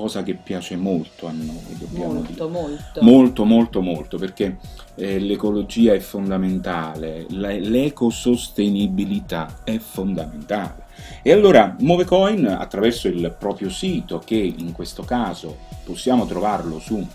cosa 0.00 0.22
che 0.22 0.34
piace 0.34 0.76
molto 0.76 1.26
a 1.26 1.32
noi, 1.32 1.76
dobbiamo 1.78 2.14
molto, 2.14 2.32
dire. 2.32 2.48
Molto, 2.48 3.02
molto, 3.02 3.44
molto, 3.44 3.82
molto, 3.82 4.16
perché 4.16 4.56
eh, 4.94 5.18
l'ecologia 5.18 5.92
è 5.92 5.98
fondamentale, 5.98 7.26
l'ecosostenibilità 7.28 9.58
è 9.62 9.76
fondamentale. 9.78 10.84
E 11.22 11.32
allora 11.32 11.76
Movecoin 11.78 12.46
attraverso 12.46 13.08
il 13.08 13.36
proprio 13.38 13.68
sito, 13.68 14.22
che 14.24 14.36
in 14.36 14.72
questo 14.72 15.02
caso 15.02 15.54
possiamo 15.84 16.24
trovarlo 16.24 16.78
su 16.78 17.06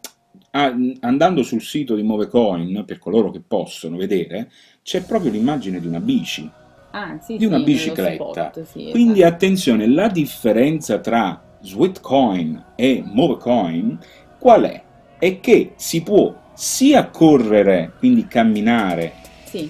andando 1.00 1.43
sul 1.43 1.61
sito 1.61 1.97
di 1.97 2.04
Movecoin, 2.04 2.85
per 2.87 3.00
coloro 3.00 3.33
che 3.33 3.43
possono 3.45 3.97
vedere, 3.97 4.52
c'è 4.85 5.02
proprio 5.02 5.33
l'immagine 5.33 5.81
di 5.81 5.87
una 5.88 5.99
bici 5.99 6.49
ah, 6.95 7.19
sì, 7.21 7.37
di 7.37 7.45
una 7.45 7.59
sì, 7.59 7.65
bicicletta. 7.65 8.51
Spot, 8.53 8.63
sì, 8.65 8.89
Quindi 8.91 9.21
esatto. 9.21 9.35
attenzione, 9.35 9.87
la 9.89 10.09
differenza 10.09 10.99
tra 10.99 11.43
Sweetcoin 11.61 12.65
e 12.75 13.03
Movecoin 13.05 13.99
qual 14.39 14.65
è? 14.65 14.83
È 15.19 15.41
che 15.41 15.73
si 15.77 16.03
può 16.03 16.35
sia 16.55 17.09
correre, 17.09 17.93
quindi 17.99 18.27
camminare, 18.27 19.13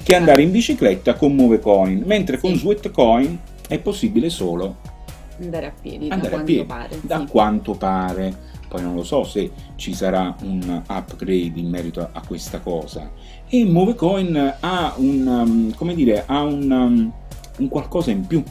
che 0.02 0.14
andare 0.14 0.42
in 0.42 0.50
bicicletta 0.50 1.14
con 1.14 1.34
Movecoin, 1.34 2.02
mentre 2.04 2.38
con. 2.38 2.54
Sweetcoin 2.54 3.38
è 3.68 3.78
possibile 3.78 4.30
solo 4.30 4.92
andare 5.40 5.66
a 5.66 5.72
piedi, 5.80 6.08
andare 6.08 6.20
da 6.20 6.26
a 6.26 6.30
quanto 6.30 6.44
piedi, 6.44 6.66
pare. 6.66 7.00
da 7.02 7.24
quanto 7.28 7.72
pare. 7.74 8.52
Poi 8.68 8.82
non 8.82 8.94
lo 8.94 9.04
so 9.04 9.22
se 9.22 9.52
ci 9.76 9.94
sarà 9.94 10.34
un 10.42 10.82
upgrade 10.88 11.52
in 11.54 11.68
merito 11.68 12.00
a, 12.00 12.08
a 12.12 12.22
questa 12.26 12.58
cosa. 12.58 13.10
E 13.48 13.64
Movecoin 13.64 14.56
ha 14.60 14.94
un, 14.96 15.26
um, 15.26 15.74
come 15.74 15.94
dire, 15.94 16.24
ha 16.26 16.42
un, 16.42 16.70
um, 16.70 17.12
un 17.58 17.68
qualcosa 17.68 18.10
in 18.10 18.26
più. 18.26 18.42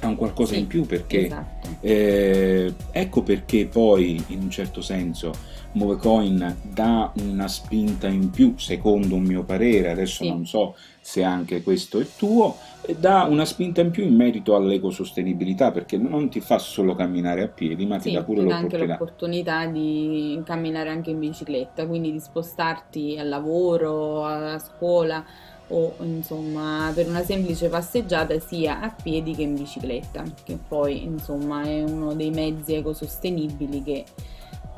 Ha 0.00 0.06
un 0.06 0.14
qualcosa 0.16 0.52
Sì, 0.52 0.60
in 0.60 0.66
più 0.68 0.86
perché 0.86 1.24
Esatto. 1.26 1.68
eh, 1.80 2.72
ecco 2.92 3.22
perché 3.22 3.66
poi 3.66 4.22
in 4.28 4.42
un 4.42 4.50
certo 4.50 4.80
senso 4.80 5.32
Movecoin 5.72 6.56
dà 6.62 7.12
una 7.20 7.48
spinta 7.48 8.06
in 8.06 8.30
più, 8.30 8.54
secondo 8.56 9.16
un 9.16 9.22
mio 9.24 9.42
parere, 9.42 9.90
adesso 9.90 10.22
Sì. 10.22 10.28
non 10.30 10.46
so 10.46 10.76
se 11.00 11.22
anche 11.24 11.62
questo 11.62 11.98
è 12.00 12.06
tuo, 12.16 12.56
e 12.82 12.94
dà 12.96 13.24
una 13.24 13.44
spinta 13.44 13.80
in 13.80 13.90
più 13.90 14.04
in 14.04 14.14
merito 14.14 14.54
all'ecosostenibilità 14.54 15.72
perché 15.72 15.96
non 15.96 16.28
ti 16.28 16.40
fa 16.40 16.58
solo 16.58 16.94
camminare 16.94 17.42
a 17.42 17.48
piedi, 17.48 17.84
ma 17.84 17.96
ti 17.96 18.08
Sì, 18.10 18.14
dà 18.14 18.22
pure 18.22 18.42
ti 18.42 18.46
dà 18.46 18.54
anche 18.56 18.76
l'opportunità. 18.76 18.92
l'opportunità 18.98 19.66
di 19.66 20.40
camminare 20.44 20.90
anche 20.90 21.10
in 21.10 21.18
bicicletta, 21.18 21.86
quindi 21.86 22.12
di 22.12 22.20
spostarti 22.20 23.18
al 23.18 23.28
lavoro, 23.28 24.24
a 24.24 24.58
scuola 24.60 25.24
o 25.68 25.94
insomma 26.00 26.90
per 26.94 27.08
una 27.08 27.22
semplice 27.22 27.68
passeggiata 27.68 28.38
sia 28.38 28.80
a 28.80 28.90
piedi 28.90 29.34
che 29.34 29.42
in 29.42 29.54
bicicletta, 29.54 30.24
che 30.44 30.56
poi 30.56 31.02
insomma 31.02 31.62
è 31.62 31.82
uno 31.82 32.14
dei 32.14 32.30
mezzi 32.30 32.74
ecosostenibili 32.74 33.82
che 33.82 34.04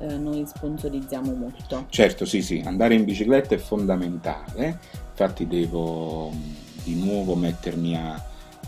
eh, 0.00 0.16
noi 0.16 0.44
sponsorizziamo 0.46 1.32
molto. 1.34 1.86
Certo, 1.90 2.24
sì, 2.24 2.42
sì, 2.42 2.62
andare 2.64 2.94
in 2.94 3.04
bicicletta 3.04 3.54
è 3.54 3.58
fondamentale, 3.58 4.78
infatti 5.10 5.46
devo 5.46 6.30
mh, 6.30 6.54
di 6.84 6.94
nuovo 6.94 7.34
mettermi 7.34 7.96
a, 7.96 8.14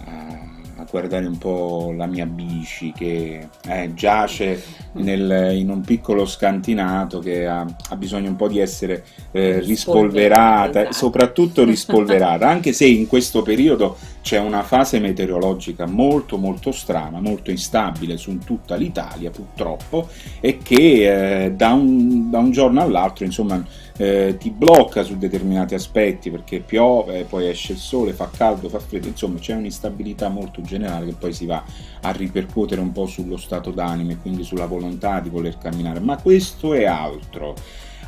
a- 0.04 0.60
a 0.82 0.86
guardare 0.90 1.26
un 1.26 1.38
po' 1.38 1.94
la 1.96 2.06
mia 2.06 2.26
bici 2.26 2.92
che 2.92 3.48
eh, 3.68 3.90
giace 3.94 4.62
nel- 4.94 5.52
in 5.54 5.70
un 5.70 5.80
piccolo 5.80 6.26
scantinato 6.26 7.20
che 7.20 7.46
ha, 7.46 7.60
ha 7.88 7.96
bisogno 7.96 8.28
un 8.28 8.36
po' 8.36 8.48
di 8.48 8.58
essere 8.58 9.04
eh, 9.30 9.60
rispolverata, 9.60 10.80
Esatto. 10.80 10.94
soprattutto 10.94 11.64
rispolverata, 11.64 12.48
anche 12.48 12.72
se 12.72 12.86
in 12.86 13.06
questo 13.06 13.42
periodo 13.42 13.96
c'è 14.22 14.38
una 14.38 14.62
fase 14.62 15.00
meteorologica 15.00 15.84
molto 15.84 16.38
molto 16.38 16.70
strana, 16.70 17.20
molto 17.20 17.50
instabile 17.50 18.16
su 18.16 18.38
tutta 18.38 18.76
l'Italia 18.76 19.30
purtroppo 19.30 20.08
e 20.40 20.58
che 20.58 21.44
eh, 21.44 21.52
da, 21.52 21.72
un, 21.72 22.30
da 22.30 22.38
un 22.38 22.52
giorno 22.52 22.80
all'altro 22.80 23.24
insomma 23.24 23.62
eh, 23.96 24.36
ti 24.38 24.50
blocca 24.50 25.02
su 25.02 25.18
determinati 25.18 25.74
aspetti 25.74 26.30
perché 26.30 26.60
piove, 26.60 27.24
poi 27.24 27.48
esce 27.48 27.72
il 27.72 27.78
sole, 27.78 28.12
fa 28.12 28.30
caldo, 28.34 28.68
fa 28.68 28.78
freddo, 28.78 29.08
insomma 29.08 29.38
c'è 29.38 29.54
un'instabilità 29.54 30.28
molto 30.28 30.62
generale 30.62 31.06
che 31.06 31.14
poi 31.18 31.32
si 31.32 31.44
va 31.44 31.62
a 32.00 32.10
ripercuotere 32.12 32.80
un 32.80 32.92
po' 32.92 33.06
sullo 33.06 33.36
stato 33.36 33.70
d'animo 33.70 34.12
e 34.12 34.18
quindi 34.18 34.44
sulla 34.44 34.66
volontà 34.66 35.20
di 35.20 35.28
voler 35.28 35.58
camminare, 35.58 36.00
ma 36.00 36.16
questo 36.16 36.74
è 36.74 36.84
altro. 36.84 37.54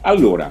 Allora, 0.02 0.50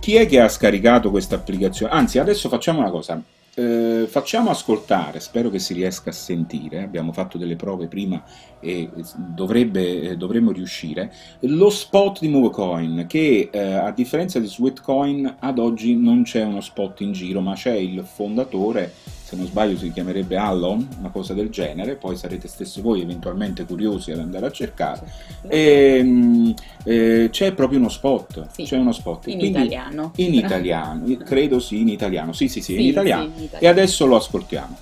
chi 0.00 0.14
è 0.14 0.26
che 0.26 0.40
ha 0.40 0.48
scaricato 0.48 1.10
questa 1.10 1.36
applicazione? 1.36 1.92
Anzi, 1.92 2.18
adesso 2.18 2.48
facciamo 2.48 2.80
una 2.80 2.90
cosa. 2.90 3.20
Eh, 3.58 4.06
facciamo 4.06 4.50
ascoltare, 4.50 5.18
spero 5.18 5.48
che 5.48 5.58
si 5.58 5.72
riesca 5.72 6.10
a 6.10 6.12
sentire, 6.12 6.82
abbiamo 6.82 7.10
fatto 7.12 7.38
delle 7.38 7.56
prove 7.56 7.86
prima 7.86 8.22
e 8.60 8.90
dovrebbe, 9.16 10.00
eh, 10.02 10.16
dovremmo 10.16 10.52
riuscire, 10.52 11.10
lo 11.40 11.70
spot 11.70 12.20
di 12.20 12.28
Movecoin 12.28 13.06
che 13.08 13.48
eh, 13.50 13.58
a 13.58 13.90
differenza 13.92 14.38
di 14.38 14.46
Sweetcoin 14.46 15.36
ad 15.38 15.58
oggi 15.58 15.96
non 15.96 16.22
c'è 16.22 16.44
uno 16.44 16.60
spot 16.60 17.00
in 17.00 17.12
giro 17.12 17.40
ma 17.40 17.54
c'è 17.54 17.72
il 17.72 18.04
fondatore, 18.04 18.92
se 19.26 19.34
non 19.34 19.46
sbaglio 19.46 19.76
si 19.76 19.90
chiamerebbe 19.90 20.36
Allon, 20.36 20.86
una 21.00 21.10
cosa 21.10 21.34
del 21.34 21.48
genere, 21.50 21.96
poi 21.96 22.16
sarete 22.16 22.46
stessi 22.46 22.80
voi 22.80 23.00
eventualmente 23.02 23.64
curiosi 23.64 24.12
ad 24.12 24.20
andare 24.20 24.46
a 24.46 24.52
cercare. 24.52 25.10
E, 25.48 26.00
mh, 26.00 26.54
eh, 26.84 27.28
c'è 27.32 27.52
proprio 27.52 27.80
uno 27.80 27.88
spot, 27.88 28.46
Sì. 28.52 28.62
c'è 28.62 28.76
uno 28.76 28.92
spot. 28.92 29.26
in 29.26 29.38
Quindi- 29.38 29.58
italiano. 29.58 30.12
in 30.14 30.32
italiano, 30.34 31.04
credo 31.24 31.58
sì, 31.58 31.80
in 31.80 31.88
italiano. 31.88 32.32
Sì, 32.32 32.46
sì, 32.46 32.60
sì, 32.60 32.74
in 32.74 32.78
Sì, 32.82 32.86
italiano. 32.86 33.22
sì, 33.24 33.28
in 33.30 33.40
E 33.40 33.44
italiano. 33.46 33.74
adesso 33.80 34.06
lo 34.06 34.14
ascoltiamo. 34.14 34.76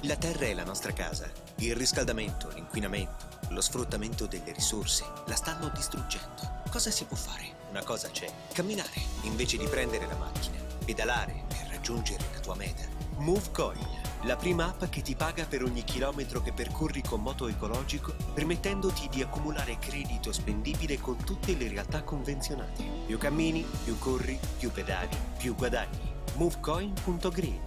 La 0.00 0.16
terra 0.16 0.46
è 0.46 0.54
la 0.54 0.64
nostra 0.64 0.90
casa. 0.92 1.30
Il 1.58 1.76
riscaldamento, 1.76 2.50
l'inquinamento, 2.52 3.26
lo 3.50 3.60
sfruttamento 3.60 4.26
delle 4.26 4.50
risorse 4.52 5.04
la 5.28 5.36
stanno 5.36 5.70
distruggendo. 5.72 6.62
Cosa 6.68 6.90
si 6.90 7.04
può 7.04 7.16
fare? 7.16 7.61
Una 7.72 7.84
cosa 7.84 8.10
c'è. 8.10 8.28
Camminare 8.52 9.00
invece 9.22 9.56
di 9.56 9.64
prendere 9.64 10.06
la 10.06 10.16
macchina. 10.16 10.58
Pedalare 10.84 11.44
per 11.48 11.68
raggiungere 11.70 12.22
la 12.34 12.40
tua 12.40 12.54
meta. 12.54 12.82
MoveCoin, 13.16 13.86
la 14.24 14.36
prima 14.36 14.66
app 14.66 14.84
che 14.90 15.00
ti 15.00 15.14
paga 15.14 15.46
per 15.46 15.62
ogni 15.62 15.82
chilometro 15.82 16.42
che 16.42 16.52
percorri 16.52 17.00
con 17.02 17.22
moto 17.22 17.48
ecologico, 17.48 18.12
permettendoti 18.34 19.08
di 19.10 19.22
accumulare 19.22 19.78
credito 19.78 20.32
spendibile 20.32 21.00
con 21.00 21.16
tutte 21.24 21.56
le 21.56 21.68
realtà 21.68 22.02
convenzionate. 22.02 22.84
Più 23.06 23.16
cammini, 23.16 23.64
più 23.84 23.98
corri, 23.98 24.38
più 24.58 24.70
pedali, 24.70 25.16
più 25.38 25.54
guadagni. 25.54 26.12
MoveCoin.green. 26.34 27.60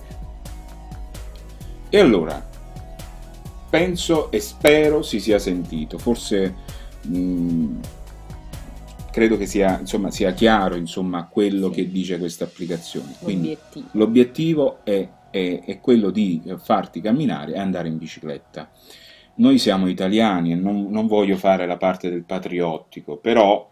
E 1.90 2.00
allora, 2.00 2.48
penso 3.72 4.30
e 4.30 4.40
spero 4.40 5.02
si 5.02 5.20
sia 5.20 5.40
sentito, 5.40 5.98
forse 5.98 6.54
mh, 7.02 7.18
mm, 7.18 7.80
credo 9.16 9.38
che 9.38 9.46
sia, 9.46 9.80
insomma, 9.80 10.12
sia 10.12 10.34
chiaro 10.34 10.76
insomma, 10.76 11.26
quello 11.28 11.70
sì. 11.70 11.76
che 11.76 11.90
dice 11.90 12.20
questa 12.20 12.44
applicazione. 12.44 13.16
Quindi 13.22 13.58
l'obiettivo, 13.92 14.84
è, 14.84 15.08
è, 15.30 15.62
è, 15.64 15.80
quello 15.80 16.10
di 16.10 16.42
farti 16.58 17.00
camminare 17.00 17.54
e 17.54 17.58
andare 17.58 17.88
in 17.88 17.98
bicicletta. 17.98 18.70
Noi 19.36 19.58
siamo 19.58 19.88
italiani 19.88 20.52
e 20.52 20.56
non, 20.56 20.88
non 20.90 21.08
voglio 21.08 21.38
fare 21.38 21.66
la 21.66 21.78
parte 21.78 22.10
del 22.10 22.26
patriottico, 22.26 23.16
però 23.16 23.72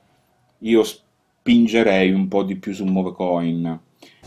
io 0.60 0.84
spingerei 0.84 2.14
un 2.14 2.30
po' 2.30 2.44
di 2.44 2.56
più 2.56 2.72
su 2.74 2.86
Movecoin. 2.86 3.80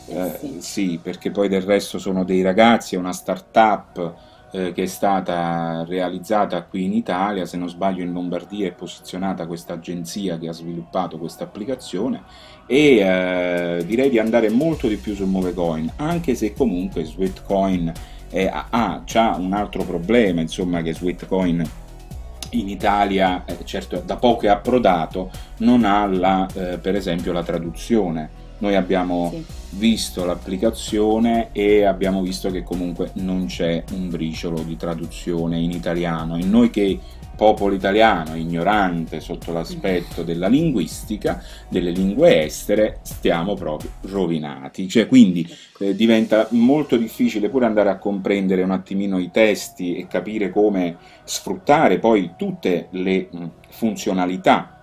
Eh, 0.08 0.36
sì. 0.38 0.56
sì, 0.58 1.00
perché 1.02 1.30
poi 1.30 1.48
del 1.48 1.62
resto 1.62 1.98
sono 1.98 2.24
dei 2.24 2.42
ragazzi, 2.42 2.94
è 2.94 2.98
una 2.98 3.14
start-up 3.14 4.35
eh, 4.52 4.72
che 4.72 4.84
è 4.84 4.86
stata 4.86 5.84
realizzata 5.86 6.62
qui 6.62 6.84
in 6.84 6.92
Italia, 6.92 7.44
se 7.44 7.56
non 7.56 7.68
sbaglio 7.68 8.02
in 8.02 8.12
Lombardia 8.12 8.68
è 8.68 8.72
posizionata 8.72 9.46
questa 9.46 9.74
agenzia 9.74 10.38
che 10.38 10.48
ha 10.48 10.52
sviluppato 10.52 11.18
questa 11.18 11.44
applicazione. 11.44 12.22
E 12.66 12.96
eh, 12.98 13.84
direi 13.86 14.10
di 14.10 14.18
andare 14.18 14.48
molto 14.50 14.88
di 14.88 14.96
più 14.96 15.14
su 15.14 15.24
Movecoin, 15.24 15.92
anche 15.96 16.34
se 16.34 16.52
comunque 16.52 17.04
Sweetcoin 17.04 17.92
ha, 18.50 18.66
ha 18.70 19.36
un 19.38 19.52
altro 19.52 19.84
problema, 19.84 20.40
insomma 20.40 20.82
che 20.82 20.92
Sweetcoin 20.92 21.64
in 22.50 22.68
Italia, 22.68 23.44
eh, 23.44 23.58
certo 23.64 24.02
da 24.04 24.16
poco 24.16 24.46
è 24.46 24.48
approdato, 24.48 25.30
non 25.58 25.84
ha 25.84 26.06
la, 26.06 26.46
eh, 26.54 26.78
per 26.78 26.94
esempio 26.94 27.32
la 27.32 27.42
traduzione. 27.42 28.44
Noi 28.58 28.74
abbiamo 28.74 29.30
sì. 29.32 29.44
Visto 29.76 30.24
l'applicazione 30.24 31.50
e 31.52 31.84
abbiamo 31.84 32.22
visto 32.22 32.50
che 32.50 32.62
comunque 32.62 33.10
non 33.14 33.46
c'è 33.46 33.84
un 33.92 34.08
briciolo 34.08 34.60
di 34.62 34.76
traduzione 34.76 35.58
in 35.58 35.70
italiano 35.70 36.36
e 36.36 36.44
noi 36.44 36.70
che 36.70 36.98
popolo 37.36 37.74
italiano 37.74 38.34
ignorante 38.34 39.20
sotto 39.20 39.52
l'aspetto 39.52 40.22
della 40.22 40.48
linguistica, 40.48 41.42
delle 41.68 41.90
lingue 41.90 42.44
estere, 42.44 43.00
stiamo 43.02 43.54
proprio 43.54 43.90
rovinati. 44.02 44.88
Cioè, 44.88 45.06
quindi 45.06 45.46
eh, 45.80 45.94
diventa 45.94 46.48
molto 46.52 46.96
difficile 46.96 47.50
pure 47.50 47.66
andare 47.66 47.90
a 47.90 47.98
comprendere 47.98 48.62
un 48.62 48.70
attimino 48.70 49.18
i 49.18 49.30
testi 49.30 49.96
e 49.96 50.06
capire 50.06 50.50
come 50.50 50.96
sfruttare 51.24 51.98
poi 51.98 52.32
tutte 52.36 52.88
le 52.90 53.28
mh, 53.30 53.50
funzionalità 53.68 54.75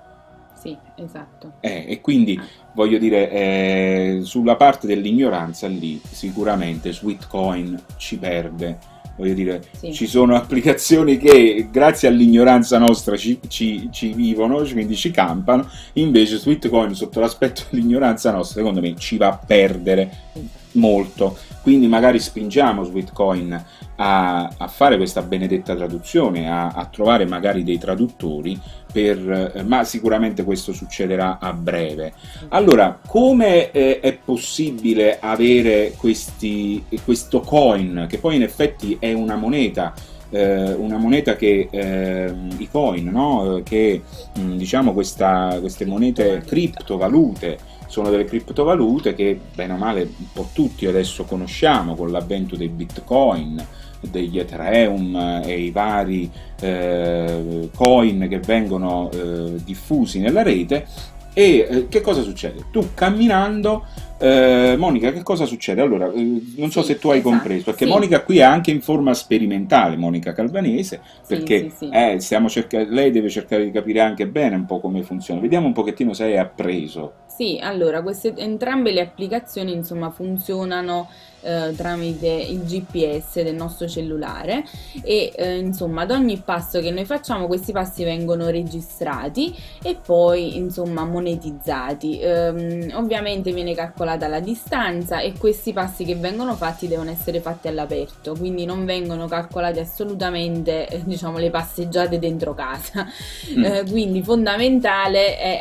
sì, 0.64 0.78
esatto. 0.96 1.56
Eh, 1.60 1.84
e 1.90 2.00
quindi 2.00 2.40
voglio 2.74 2.98
dire, 2.98 3.30
eh, 3.30 4.20
sulla 4.24 4.56
parte 4.56 4.88
dell'ignoranza 4.88 5.68
lì 5.68 6.00
sicuramente 6.10 6.94
Sweetcoin 6.94 7.78
ci 7.98 8.18
perde. 8.18 8.92
Voglio 9.18 9.34
dire, 9.34 9.62
sì. 9.78 9.94
ci 9.94 10.08
sono 10.08 10.36
applicazioni 10.38 11.18
che 11.18 11.68
grazie 11.70 12.08
all'ignoranza 12.08 12.78
nostra 12.78 13.18
ci, 13.18 13.40
ci, 13.50 13.90
ci, 13.92 14.14
vivono, 14.14 14.64
quindi 14.64 14.96
ci 14.96 15.12
campano, 15.12 15.70
invece 15.94 16.38
Sweetcoin 16.38 16.96
sotto 16.96 17.20
l'aspetto 17.20 17.64
dell'ignoranza 17.70 18.32
nostra, 18.32 18.62
secondo 18.62 18.80
me, 18.80 18.96
ci 18.96 19.18
va 19.18 19.28
a 19.28 19.38
perdere 19.46 20.62
molto. 20.74 21.38
Quindi 21.62 21.88
magari 21.88 22.20
spingiamo 22.20 22.84
Sweetcoin 22.84 23.66
a, 23.96 24.50
a 24.58 24.68
fare 24.68 24.98
questa 24.98 25.22
benedetta 25.22 25.76
traduzione, 25.76 26.50
a, 26.50 26.68
a 26.68 26.86
trovare 26.86 27.26
magari 27.26 27.64
dei 27.64 27.78
traduttori 27.78 28.60
per, 28.92 29.52
eh, 29.56 29.64
ma 29.64 29.84
sicuramente 29.84 30.44
questo 30.44 30.74
succederà 30.74 31.40
a 31.40 31.52
breve. 31.54 32.14
Allora, 32.50 33.00
come 33.06 33.72
eh, 33.72 34.00
è 34.00 34.14
possibile 34.14 35.20
avere 35.20 35.94
questi, 35.98 36.84
questo 37.04 37.40
coin, 37.40 38.06
che 38.08 38.20
poi 38.20 38.36
in 38.36 38.44
effetti 38.44 38.98
è 39.00 39.12
una 39.14 39.36
moneta, 39.36 39.94
eh, 40.30 40.74
una 40.74 40.98
moneta 40.98 41.36
che 41.36 41.68
eh, 41.72 42.34
i 42.58 42.68
coin, 42.70 43.08
no? 43.08 43.62
che 43.64 44.02
mm, 44.40 44.58
diciamo 44.58 44.94
questa, 44.94 45.58
queste 45.60 45.86
monete 45.86 46.44
criptovalute 46.46 47.72
sono 47.94 48.10
delle 48.10 48.26
criptovalute 48.26 49.14
che 49.14 49.40
bene 49.54 49.74
o 49.74 49.78
male 49.78 50.02
un 50.02 50.26
po' 50.34 50.50
tutti 50.52 50.88
adesso 50.88 51.26
conosciamo 51.26 51.94
con 51.94 52.10
l'avvento 52.10 52.56
dei 52.56 52.68
bitcoin, 52.68 53.64
degli 54.00 54.40
Ethereum 54.40 55.42
e 55.46 55.60
i 55.60 55.70
vari 55.70 56.28
eh, 56.60 57.70
coin 57.76 58.26
che 58.28 58.40
vengono 58.40 59.12
eh, 59.12 59.64
diffusi 59.64 60.18
nella 60.18 60.42
rete 60.42 60.88
e 61.34 61.68
eh, 61.70 61.88
che 61.88 62.02
cosa 62.02 62.24
succede? 62.24 62.66
Tu 62.72 62.96
camminando, 62.96 63.86
eh, 64.24 64.78
Monica, 64.78 65.12
che 65.12 65.22
cosa 65.22 65.46
succede? 65.46 65.82
Allora, 65.82 66.10
eh, 66.10 66.42
non 66.56 66.72
so 66.72 66.82
sì, 66.82 66.94
se 66.94 67.00
tu 67.00 67.10
hai 67.10 67.20
esatto, 67.20 67.36
compreso, 67.36 67.64
perché 67.66 67.84
sì. 67.84 67.92
Monica 67.92 68.24
qui 68.24 68.38
è 68.38 68.44
anche 68.44 68.72
in 68.72 68.82
forma 68.82 69.14
sperimentale, 69.14 69.98
Monica 69.98 70.32
Calvanese, 70.32 71.02
perché 71.28 71.70
sì, 71.70 71.90
eh, 71.90 72.18
cerca- 72.20 72.86
lei 72.88 73.12
deve 73.12 73.30
cercare 73.30 73.66
di 73.66 73.72
capire 73.72 74.00
anche 74.00 74.26
bene 74.28 74.56
un 74.56 74.66
po' 74.66 74.80
come 74.80 75.04
funziona. 75.04 75.42
Vediamo 75.42 75.68
un 75.68 75.74
pochettino 75.74 76.14
se 76.14 76.24
hai 76.24 76.38
appreso. 76.38 77.16
Sì, 77.28 77.60
allora, 77.62 78.02
queste, 78.02 78.34
entrambe 78.38 78.92
le 78.92 79.02
applicazioni 79.02 79.74
insomma 79.74 80.12
funzionano 80.12 81.10
eh, 81.42 81.74
tramite 81.76 82.28
il 82.28 82.64
GPS 82.64 83.42
del 83.42 83.56
nostro 83.56 83.88
cellulare 83.88 84.64
e 85.04 85.32
eh, 85.36 85.58
insomma 85.58 86.04
ad 86.04 86.12
ogni 86.12 86.38
passo 86.38 86.80
che 86.80 86.92
noi 86.92 87.06
facciamo 87.06 87.48
questi 87.48 87.72
passi 87.72 88.04
vengono 88.04 88.50
registrati 88.50 89.54
e 89.84 89.96
poi 89.96 90.56
insomma 90.56 91.06
monetizzati. 91.06 92.20
Ehm, 92.20 92.92
ovviamente 92.94 93.52
viene 93.52 93.74
calcolata 93.74 94.13
la 94.28 94.40
distanza 94.40 95.20
e 95.20 95.34
questi 95.38 95.74
passi 95.74 96.06
che 96.06 96.16
vengono 96.16 96.56
fatti 96.56 96.88
devono 96.88 97.12
essere 97.12 97.40
fatti 97.42 97.68
all'aperto, 97.68 98.36
quindi 98.38 98.66
non 98.66 98.86
vengono 98.86 99.28
calcolate 99.28 99.80
assolutamente 99.80 100.88
eh, 100.88 101.02
diciamo 101.04 101.38
le 101.38 101.50
passeggiate 101.50 102.20
dentro 102.20 102.54
casa. 102.54 103.06
Mm. 103.54 103.64
Eh, 103.64 103.84
quindi 103.90 104.24
fondamentale 104.24 105.38
è 105.38 105.60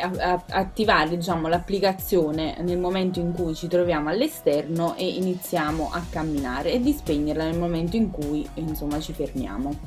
attivare 0.49 1.17
diciamo 1.17 1.47
l'applicazione 1.47 2.55
nel 2.61 2.77
momento 2.77 3.19
in 3.19 3.33
cui 3.33 3.53
ci 3.55 3.67
troviamo 3.67 4.09
all'esterno 4.09 4.95
e 4.95 5.07
iniziamo 5.07 5.31
iniziamo 5.33 5.89
a 5.91 6.03
camminare 6.09 6.71
e 6.73 6.79
di 6.79 6.91
spegnerla 6.91 7.45
nel 7.45 7.57
momento 7.57 7.95
in 7.95 8.11
cui 8.11 8.47
insomma 8.55 8.99
ci 8.99 9.13
fermiamo. 9.13 9.77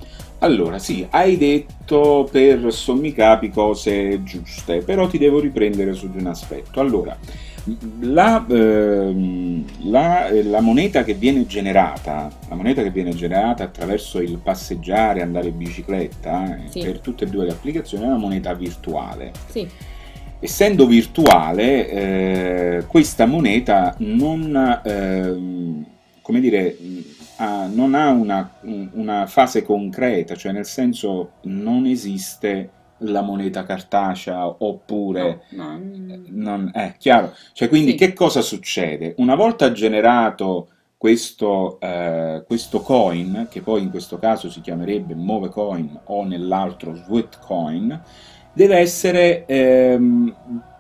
Allora 0.41 0.79
sì, 0.79 1.07
hai 1.11 1.37
detto 1.37 2.29
per 2.31 2.73
sommi 2.73 3.13
capi 3.13 3.51
cose 3.51 4.23
giuste, 4.23 4.83
però 4.83 5.07
ti 5.07 5.19
devo 5.19 5.41
riprendere 5.41 5.95
su 5.95 6.11
di 6.11 6.19
un 6.19 6.27
aspetto. 6.27 6.81
Allora, 6.81 7.17
la, 8.01 8.47
eh, 8.49 9.65
la, 9.83 10.29
la, 10.43 10.61
moneta 10.61 11.03
che 11.03 11.15
viene 11.15 11.47
generata, 11.47 12.31
la 12.49 12.55
moneta 12.55 12.83
che 12.83 12.91
viene 12.91 13.15
generata 13.15 13.65
attraverso 13.65 14.21
il 14.21 14.39
passeggiare, 14.39 15.23
andare 15.23 15.49
in 15.49 15.57
bicicletta, 15.57 16.57
eh, 16.57 16.71
sì. 16.71 16.81
per 16.81 17.01
tutte 17.01 17.25
e 17.25 17.29
due 17.29 17.45
le 17.45 17.53
applicazioni 17.53 18.05
è 18.05 18.07
una 18.07 18.19
moneta 18.19 18.55
virtuale. 18.55 19.33
Sì 19.49 19.69
essendo 20.39 20.87
virtuale, 20.87 21.89
eh, 21.89 22.85
questa 22.87 23.27
moneta 23.27 23.95
non, 23.99 24.81
eh, 24.85 25.85
come 26.21 26.41
dire, 26.41 26.77
ha, 27.37 27.67
non 27.67 27.95
ha 27.95 28.11
una, 28.11 28.51
una, 28.93 29.27
fase 29.27 29.63
concreta, 29.63 30.35
cioè 30.35 30.53
nel 30.53 30.67
senso 30.67 31.33
non 31.43 31.87
esiste 31.87 32.71
la 33.01 33.21
moneta 33.21 33.65
cartacea 33.65 34.47
oppure 34.47 35.43
no, 35.51 35.79
no. 35.79 36.21
non 36.29 36.71
è 36.73 36.95
chiaro. 36.99 37.35
Cioè, 37.53 37.69
quindi 37.69 37.93
sì. 37.93 37.97
che 37.97 38.13
cosa 38.13 38.41
succede? 38.41 39.15
Una 39.19 39.35
volta 39.35 39.73
generato 39.73 40.69
questo, 40.97 41.79
eh, 41.81 42.43
questo, 42.47 42.81
coin, 42.81 43.49
che 43.51 43.61
poi 43.61 43.83
in 43.83 43.91
questo 43.91 44.19
caso 44.19 44.51
si 44.51 44.61
chiamerebbe 44.61 45.15
Movecoin 45.15 46.01
o 46.05 46.25
nell'altro 46.25 46.95
Sweetcoin, 46.95 48.01
deve 48.53 48.79
essere 48.79 49.45
ehm, 49.45 50.35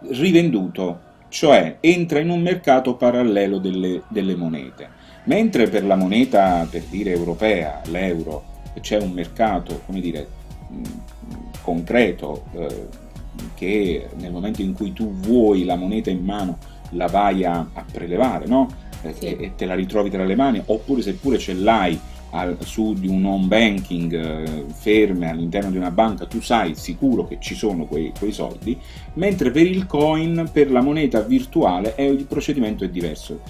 rivenduto, 0.08 1.00
cioè 1.28 1.76
entra 1.80 2.20
in 2.20 2.30
un 2.30 2.40
mercato 2.40 2.96
parallelo 2.96 3.58
delle, 3.58 4.02
delle 4.08 4.34
monete. 4.34 4.88
Mentre 5.24 5.68
per 5.68 5.84
la 5.84 5.96
moneta, 5.96 6.66
per 6.70 6.82
dire 6.84 7.10
europea, 7.10 7.82
l'euro, 7.86 8.54
c'è 8.80 8.98
un 8.98 9.10
mercato, 9.10 9.82
come 9.84 10.00
dire, 10.00 10.26
concreto, 11.66 12.44
eh, 12.52 12.86
che 13.54 14.08
nel 14.18 14.30
momento 14.30 14.62
in 14.62 14.72
cui 14.72 14.92
tu 14.92 15.12
vuoi 15.12 15.64
la 15.64 15.74
moneta 15.74 16.10
in 16.10 16.24
mano 16.24 16.58
la 16.90 17.08
vai 17.08 17.44
a, 17.44 17.58
a 17.72 17.84
prelevare, 17.90 18.46
no? 18.46 18.68
Sì. 19.00 19.26
E, 19.26 19.36
e, 19.40 19.52
te 19.56 19.66
la 19.66 19.74
ritrovi 19.74 20.08
tra 20.08 20.24
le 20.24 20.36
mani, 20.36 20.62
oppure 20.64 21.02
seppure 21.02 21.38
ce 21.38 21.54
l'hai 21.54 21.98
al, 22.30 22.56
su 22.60 22.92
di 22.94 23.08
un 23.08 23.24
home 23.24 23.46
banking 23.46 24.12
eh, 24.12 24.64
ferme 24.72 25.28
all'interno 25.28 25.70
di 25.70 25.76
una 25.76 25.90
banca, 25.90 26.26
tu 26.26 26.40
sai 26.40 26.76
sicuro 26.76 27.26
che 27.26 27.38
ci 27.40 27.56
sono 27.56 27.86
quei, 27.86 28.12
quei, 28.16 28.32
soldi, 28.32 28.78
mentre 29.14 29.50
per 29.50 29.66
il 29.66 29.86
coin, 29.86 30.48
per 30.52 30.70
la 30.70 30.80
moneta 30.80 31.20
virtuale, 31.20 31.96
è, 31.96 32.02
il 32.02 32.26
procedimento 32.26 32.84
è 32.84 32.88
diverso. 32.88 33.40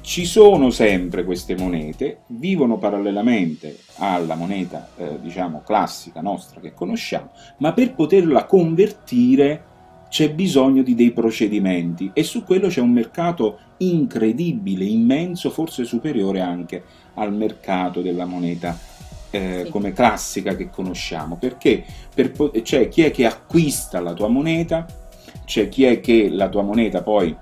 ci 0.00 0.24
sono 0.24 0.70
sempre 0.70 1.24
queste 1.24 1.56
monete, 1.56 2.22
vivono 2.26 2.78
parallelamente 2.78 3.76
alla 4.00 4.34
moneta, 4.34 4.88
eh, 4.96 5.18
diciamo, 5.20 5.62
classica 5.64 6.20
nostra 6.20 6.60
che 6.60 6.72
conosciamo, 6.74 7.30
ma 7.58 7.72
per 7.72 7.94
poterla 7.94 8.44
convertire 8.46 9.64
c'è 10.08 10.32
bisogno 10.32 10.82
di 10.82 10.94
dei 10.94 11.12
procedimenti 11.12 12.10
e 12.12 12.24
su 12.24 12.42
quello 12.44 12.68
c'è 12.68 12.80
un 12.80 12.90
mercato 12.90 13.58
incredibile, 13.78 14.84
immenso, 14.84 15.50
forse 15.50 15.84
superiore 15.84 16.40
anche 16.40 16.82
al 17.14 17.32
mercato 17.32 18.00
della 18.00 18.24
moneta 18.24 18.76
eh, 19.30 19.62
sì. 19.64 19.70
come 19.70 19.92
classica 19.92 20.56
che 20.56 20.68
conosciamo, 20.68 21.36
perché? 21.36 21.84
Per, 22.12 22.32
c'è 22.62 22.88
chi 22.88 23.02
è 23.02 23.10
che 23.10 23.26
acquista 23.26 24.00
la 24.00 24.12
tua 24.12 24.28
moneta, 24.28 24.86
c'è 25.44 25.68
chi 25.68 25.84
è 25.84 26.00
che 26.00 26.28
la 26.28 26.48
tua 26.48 26.62
moneta 26.62 27.02
poi 27.02 27.36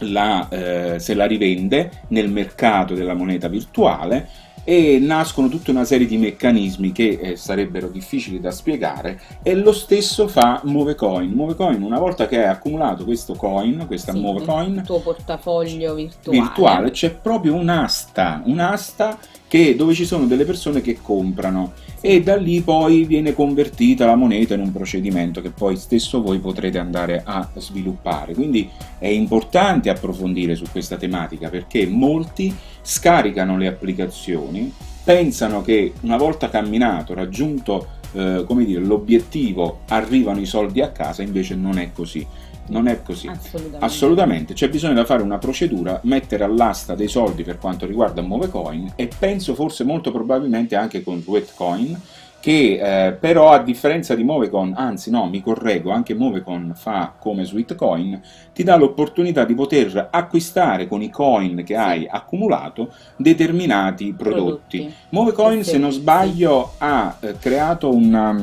la, 0.00 0.48
eh, 0.48 0.98
se 0.98 1.14
la 1.14 1.26
rivende 1.26 2.02
nel 2.08 2.30
mercato 2.30 2.94
della 2.94 3.14
moneta 3.14 3.48
virtuale 3.48 4.28
e 4.64 4.98
nascono 4.98 5.48
tutta 5.48 5.70
una 5.70 5.84
serie 5.84 6.06
di 6.06 6.16
meccanismi 6.16 6.90
che 6.90 7.18
eh, 7.20 7.36
sarebbero 7.36 7.88
difficili 7.88 8.40
da 8.40 8.50
spiegare 8.50 9.20
e 9.42 9.54
lo 9.54 9.72
stesso 9.72 10.26
fa 10.26 10.60
Movecoin. 10.64 11.30
Movecoin 11.30 11.82
una 11.82 11.98
volta 11.98 12.26
che 12.26 12.38
hai 12.42 12.48
accumulato 12.48 13.04
questo 13.04 13.34
coin, 13.34 13.84
questa 13.86 14.12
sì, 14.12 14.20
Movecoin, 14.20 14.76
il 14.76 14.82
tuo 14.82 15.00
portafoglio 15.00 15.94
virtuale, 15.94 16.38
virtuale 16.38 16.90
c'è 16.90 17.10
proprio 17.10 17.54
un'asta, 17.54 18.42
un'asta 18.44 19.18
che, 19.48 19.76
dove 19.76 19.94
ci 19.94 20.04
sono 20.04 20.26
delle 20.26 20.44
persone 20.44 20.80
che 20.80 20.98
comprano 21.00 21.72
e 22.00 22.22
da 22.22 22.36
lì 22.36 22.60
poi 22.60 23.04
viene 23.04 23.32
convertita 23.32 24.04
la 24.04 24.14
moneta 24.14 24.54
in 24.54 24.60
un 24.60 24.72
procedimento 24.72 25.40
che 25.40 25.50
poi 25.50 25.76
stesso 25.76 26.20
voi 26.20 26.38
potrete 26.38 26.78
andare 26.78 27.22
a 27.24 27.48
sviluppare. 27.56 28.34
Quindi 28.34 28.68
è 28.98 29.06
importante 29.06 29.90
approfondire 29.90 30.54
su 30.54 30.64
questa 30.70 30.96
tematica 30.96 31.48
perché 31.48 31.86
molti 31.86 32.54
scaricano 32.82 33.56
le 33.56 33.68
applicazioni, 33.68 34.72
pensano 35.02 35.62
che 35.62 35.92
una 36.00 36.16
volta 36.16 36.48
camminato, 36.48 37.14
raggiunto 37.14 37.86
eh, 38.12 38.44
come 38.46 38.64
dire, 38.64 38.80
l'obiettivo, 38.80 39.80
arrivano 39.88 40.40
i 40.40 40.46
soldi 40.46 40.80
a 40.80 40.90
casa, 40.90 41.22
invece 41.22 41.54
non 41.54 41.78
è 41.78 41.90
così 41.92 42.26
non 42.68 42.88
è 42.88 43.02
così. 43.02 43.28
Assolutamente. 43.28 43.84
Assolutamente. 43.84 44.54
C'è 44.54 44.68
bisogno 44.68 44.94
da 44.94 45.04
fare 45.04 45.22
una 45.22 45.38
procedura, 45.38 46.00
mettere 46.04 46.44
all'asta 46.44 46.94
dei 46.94 47.08
soldi 47.08 47.42
per 47.42 47.58
quanto 47.58 47.86
riguarda 47.86 48.22
Movecoin 48.22 48.92
e 48.96 49.08
penso 49.18 49.54
forse 49.54 49.84
molto 49.84 50.10
probabilmente 50.10 50.76
anche 50.76 51.02
con 51.02 51.20
Sweatcoin 51.20 52.00
che 52.44 53.06
eh, 53.06 53.12
però 53.12 53.52
a 53.52 53.62
differenza 53.62 54.14
di 54.14 54.22
Movecoin, 54.22 54.74
anzi 54.76 55.10
no, 55.10 55.26
mi 55.30 55.40
correggo, 55.40 55.90
anche 55.90 56.12
Movecoin 56.12 56.74
fa 56.74 57.14
come 57.18 57.42
Sweetcoin, 57.42 58.20
ti 58.52 58.62
dà 58.62 58.76
l'opportunità 58.76 59.46
di 59.46 59.54
poter 59.54 60.08
acquistare 60.10 60.86
con 60.86 61.00
i 61.00 61.08
coin 61.08 61.64
che 61.64 61.74
hai 61.74 62.06
accumulato 62.06 62.92
determinati 63.16 64.12
prodotti. 64.12 64.76
prodotti. 64.76 64.94
Movecoin, 65.08 65.64
se 65.64 65.78
non 65.78 65.90
sbaglio, 65.90 66.74
ha 66.76 67.16
eh, 67.18 67.38
creato 67.38 67.90
una, 67.90 68.36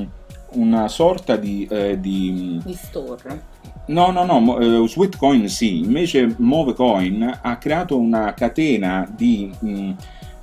una 0.53 0.87
sorta 0.87 1.35
di, 1.35 1.67
eh, 1.69 1.99
di, 1.99 2.59
di 2.65 2.73
store 2.73 3.49
No, 3.87 4.11
no, 4.11 4.23
no, 4.23 4.37
uh, 4.37 4.87
Sweetcoin 4.87 5.49
sì, 5.49 5.79
invece 5.79 6.35
Movecoin 6.37 7.39
ha 7.41 7.57
creato 7.57 7.97
una 7.97 8.33
catena 8.33 9.11
di, 9.13 9.51
mh, 9.59 9.69
mm, 9.69 9.91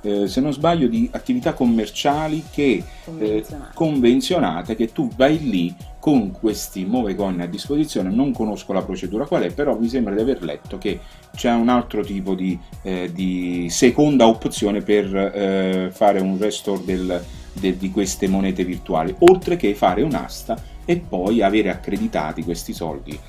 eh, 0.01 0.27
se 0.27 0.41
non 0.41 0.53
sbaglio, 0.53 0.87
di 0.87 1.09
attività 1.11 1.53
commerciali 1.53 2.43
che, 2.51 2.83
convenzionate. 3.03 3.69
Eh, 3.69 3.73
convenzionate, 3.73 4.75
che 4.75 4.91
tu 4.91 5.09
vai 5.15 5.39
lì 5.39 5.75
con 5.99 6.31
questi 6.31 6.85
Movecoin 6.85 7.41
a 7.41 7.45
disposizione, 7.45 8.09
non 8.09 8.31
conosco 8.31 8.71
la 8.71 8.81
procedura 8.81 9.25
qual 9.25 9.43
è, 9.43 9.51
però 9.51 9.77
mi 9.77 9.87
sembra 9.87 10.13
di 10.13 10.21
aver 10.21 10.43
letto 10.43 10.77
che 10.77 10.99
c'è 11.35 11.51
un 11.51 11.69
altro 11.69 12.03
tipo 12.03 12.35
di, 12.35 12.57
eh, 12.83 13.09
di 13.13 13.67
seconda 13.69 14.27
opzione 14.27 14.81
per 14.81 15.15
eh, 15.15 15.89
fare 15.91 16.19
un 16.19 16.37
restore 16.37 16.83
del, 16.85 17.23
de, 17.53 17.77
di 17.77 17.89
queste 17.89 18.27
monete 18.27 18.63
virtuali, 18.63 19.15
oltre 19.19 19.55
che 19.55 19.73
fare 19.75 20.01
un'asta 20.01 20.77
e 20.89 20.97
poi 20.97 21.43
avere 21.43 21.69
accreditati 21.69 22.43
questi 22.43 22.73
soldi 22.73 23.19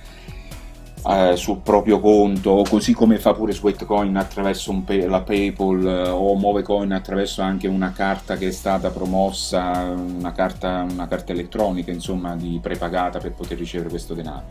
eh, 1.06 1.36
sul 1.36 1.58
proprio 1.58 2.00
conto, 2.00 2.64
così 2.66 2.94
come 2.94 3.18
fa 3.18 3.34
pure 3.34 3.52
Sweatcoin 3.52 4.16
attraverso 4.16 4.74
pay, 4.82 5.06
la 5.06 5.20
PayPal 5.20 5.86
eh, 5.86 6.08
o 6.08 6.34
Movecoin 6.36 6.90
attraverso 6.92 7.42
anche 7.42 7.68
una 7.68 7.92
carta 7.92 8.38
che 8.38 8.48
è 8.48 8.50
stata 8.50 8.88
promossa, 8.88 9.94
una 9.94 10.32
carta, 10.32 10.86
una 10.90 11.06
carta 11.06 11.32
elettronica 11.32 11.90
insomma 11.90 12.34
di 12.34 12.58
prepagata 12.62 13.18
per 13.18 13.32
poter 13.32 13.58
ricevere 13.58 13.90
questo 13.90 14.14
denaro. 14.14 14.44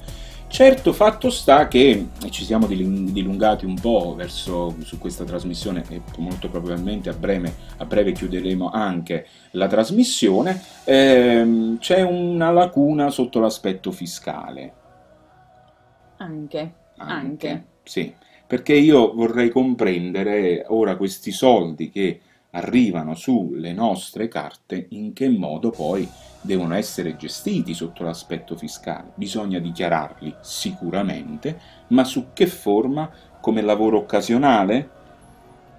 Certo, 0.49 0.93
fatto 0.93 1.29
sta 1.29 1.67
che 1.67 2.09
ci 2.31 2.43
siamo 2.43 2.65
dilungati 2.65 3.65
un 3.65 3.79
po' 3.79 4.15
verso, 4.15 4.75
su 4.81 4.97
questa 4.97 5.23
trasmissione 5.23 5.85
e 5.87 6.01
molto 6.17 6.49
probabilmente 6.49 7.07
a 7.07 7.13
breve, 7.13 7.53
a 7.77 7.85
breve 7.85 8.13
chiuderemo 8.13 8.71
anche 8.71 9.27
la 9.51 9.67
trasmissione, 9.67 10.59
ehm, 10.85 11.77
c'è 11.77 12.01
una 12.01 12.49
lacuna 12.49 13.11
sotto 13.11 13.39
l'aspetto 13.39 13.91
fiscale. 13.91 14.73
Anche, 16.17 16.73
anche. 16.97 17.13
anche. 17.47 17.65
Sì, 17.83 18.11
perché 18.45 18.73
io 18.73 19.13
vorrei 19.13 19.49
comprendere 19.49 20.65
ora 20.67 20.97
questi 20.97 21.31
soldi 21.31 21.91
che 21.91 22.21
arrivano 22.51 23.13
sulle 23.13 23.71
nostre 23.71 24.27
carte, 24.27 24.87
in 24.89 25.13
che 25.13 25.29
modo 25.29 25.69
poi 25.69 26.09
devono 26.41 26.75
essere 26.75 27.15
gestiti 27.15 27.73
sotto 27.73 28.03
l'aspetto 28.03 28.55
fiscale. 28.55 29.11
Bisogna 29.15 29.59
dichiararli 29.59 30.35
sicuramente, 30.41 31.59
ma 31.87 32.03
su 32.03 32.27
che 32.33 32.47
forma? 32.47 33.09
Come 33.39 33.61
lavoro 33.61 33.97
occasionale? 33.99 34.97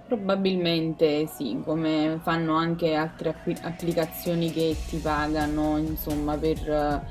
Probabilmente 0.07 1.27
sì, 1.27 1.61
come 1.63 2.19
fanno 2.21 2.55
anche 2.55 2.95
altre 2.95 3.35
applicazioni 3.61 4.51
che 4.51 4.75
ti 4.89 4.97
pagano, 4.97 5.77
insomma, 5.77 6.35
per 6.37 7.05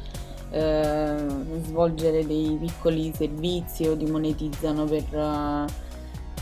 eh, 0.50 1.26
svolgere 1.62 2.26
dei 2.26 2.58
piccoli 2.60 3.12
servizi 3.14 3.86
o 3.86 3.96
ti 3.96 4.04
monetizzano 4.04 4.84
per... 4.84 5.04
Uh, 5.12 5.88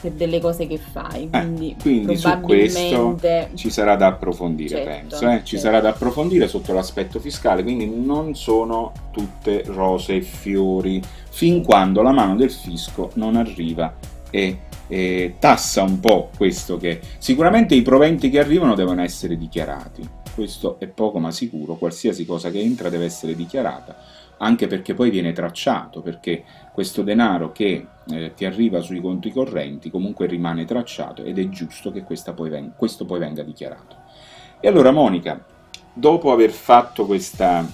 per 0.01 0.13
delle 0.13 0.41
cose 0.41 0.67
che 0.67 0.79
fai. 0.79 1.29
Quindi, 1.31 1.71
eh, 1.71 1.77
quindi 1.81 2.17
su 2.17 2.41
questo 2.41 3.19
ci 3.55 3.71
sarà 3.71 3.97
da 3.97 4.09
approfondire, 4.09 4.69
certo, 4.69 4.91
penso. 4.91 5.29
Eh? 5.29 5.39
Ci 5.39 5.57
certo. 5.57 5.67
sarà 5.67 5.81
da 5.81 5.89
approfondire 5.91 6.49
sotto 6.49 6.73
l'aspetto 6.73 7.19
fiscale, 7.21 7.63
quindi 7.63 7.87
non 7.87 8.35
sono 8.35 8.93
tutte 9.11 9.63
rose 9.67 10.17
e 10.17 10.21
fiori, 10.23 11.03
fin 11.31 11.63
quando 11.63 12.03
la 12.03 12.13
mano 12.13 12.37
del 12.37 12.51
fisco 12.51 13.11
non 13.15 13.37
arriva 13.37 13.95
e, 14.31 14.59
e 14.87 15.35
tassa 15.39 15.83
un 15.83 16.01
po' 16.01 16.31
questo 16.37 16.77
che... 16.77 17.01
Sicuramente 17.19 17.75
i 17.75 17.83
proventi 17.83 18.31
che 18.31 18.39
arrivano 18.39 18.75
devono 18.75 19.03
essere 19.03 19.37
dichiarati, 19.37 20.09
questo 20.35 20.79
è 20.79 20.87
poco 20.87 21.19
ma 21.19 21.33
sicuro, 21.33 21.75
qualsiasi 21.75 22.25
cosa 22.25 22.51
che 22.51 22.61
entra 22.61 22.89
deve 22.89 23.05
essere 23.05 23.35
dichiarata 23.35 23.97
anche 24.39 24.67
perché 24.67 24.95
poi 24.95 25.11
viene 25.11 25.33
tracciato, 25.33 26.01
perché 26.01 26.45
questo 26.73 27.03
denaro 27.03 27.53
che 27.53 27.87
eh, 28.11 28.35
ti 28.35 28.45
arriva 28.45 28.81
sui 28.81 29.01
conti 29.01 29.33
correnti 29.33 29.91
comunque 29.91 30.27
rimane 30.27 30.65
tracciato 30.65 31.23
ed 31.25 31.39
è 31.39 31.49
giusto 31.49 31.91
che 31.93 32.03
poi 32.33 32.49
venga, 32.49 32.73
questo 32.77 33.05
poi 33.05 33.19
venga 33.19 33.43
dichiarato. 33.43 33.97
E 34.61 34.69
allora 34.69 34.91
Monica, 34.91 35.45
dopo 35.93 36.33
aver 36.33 36.51
fatto 36.51 37.07
questa, 37.07 37.67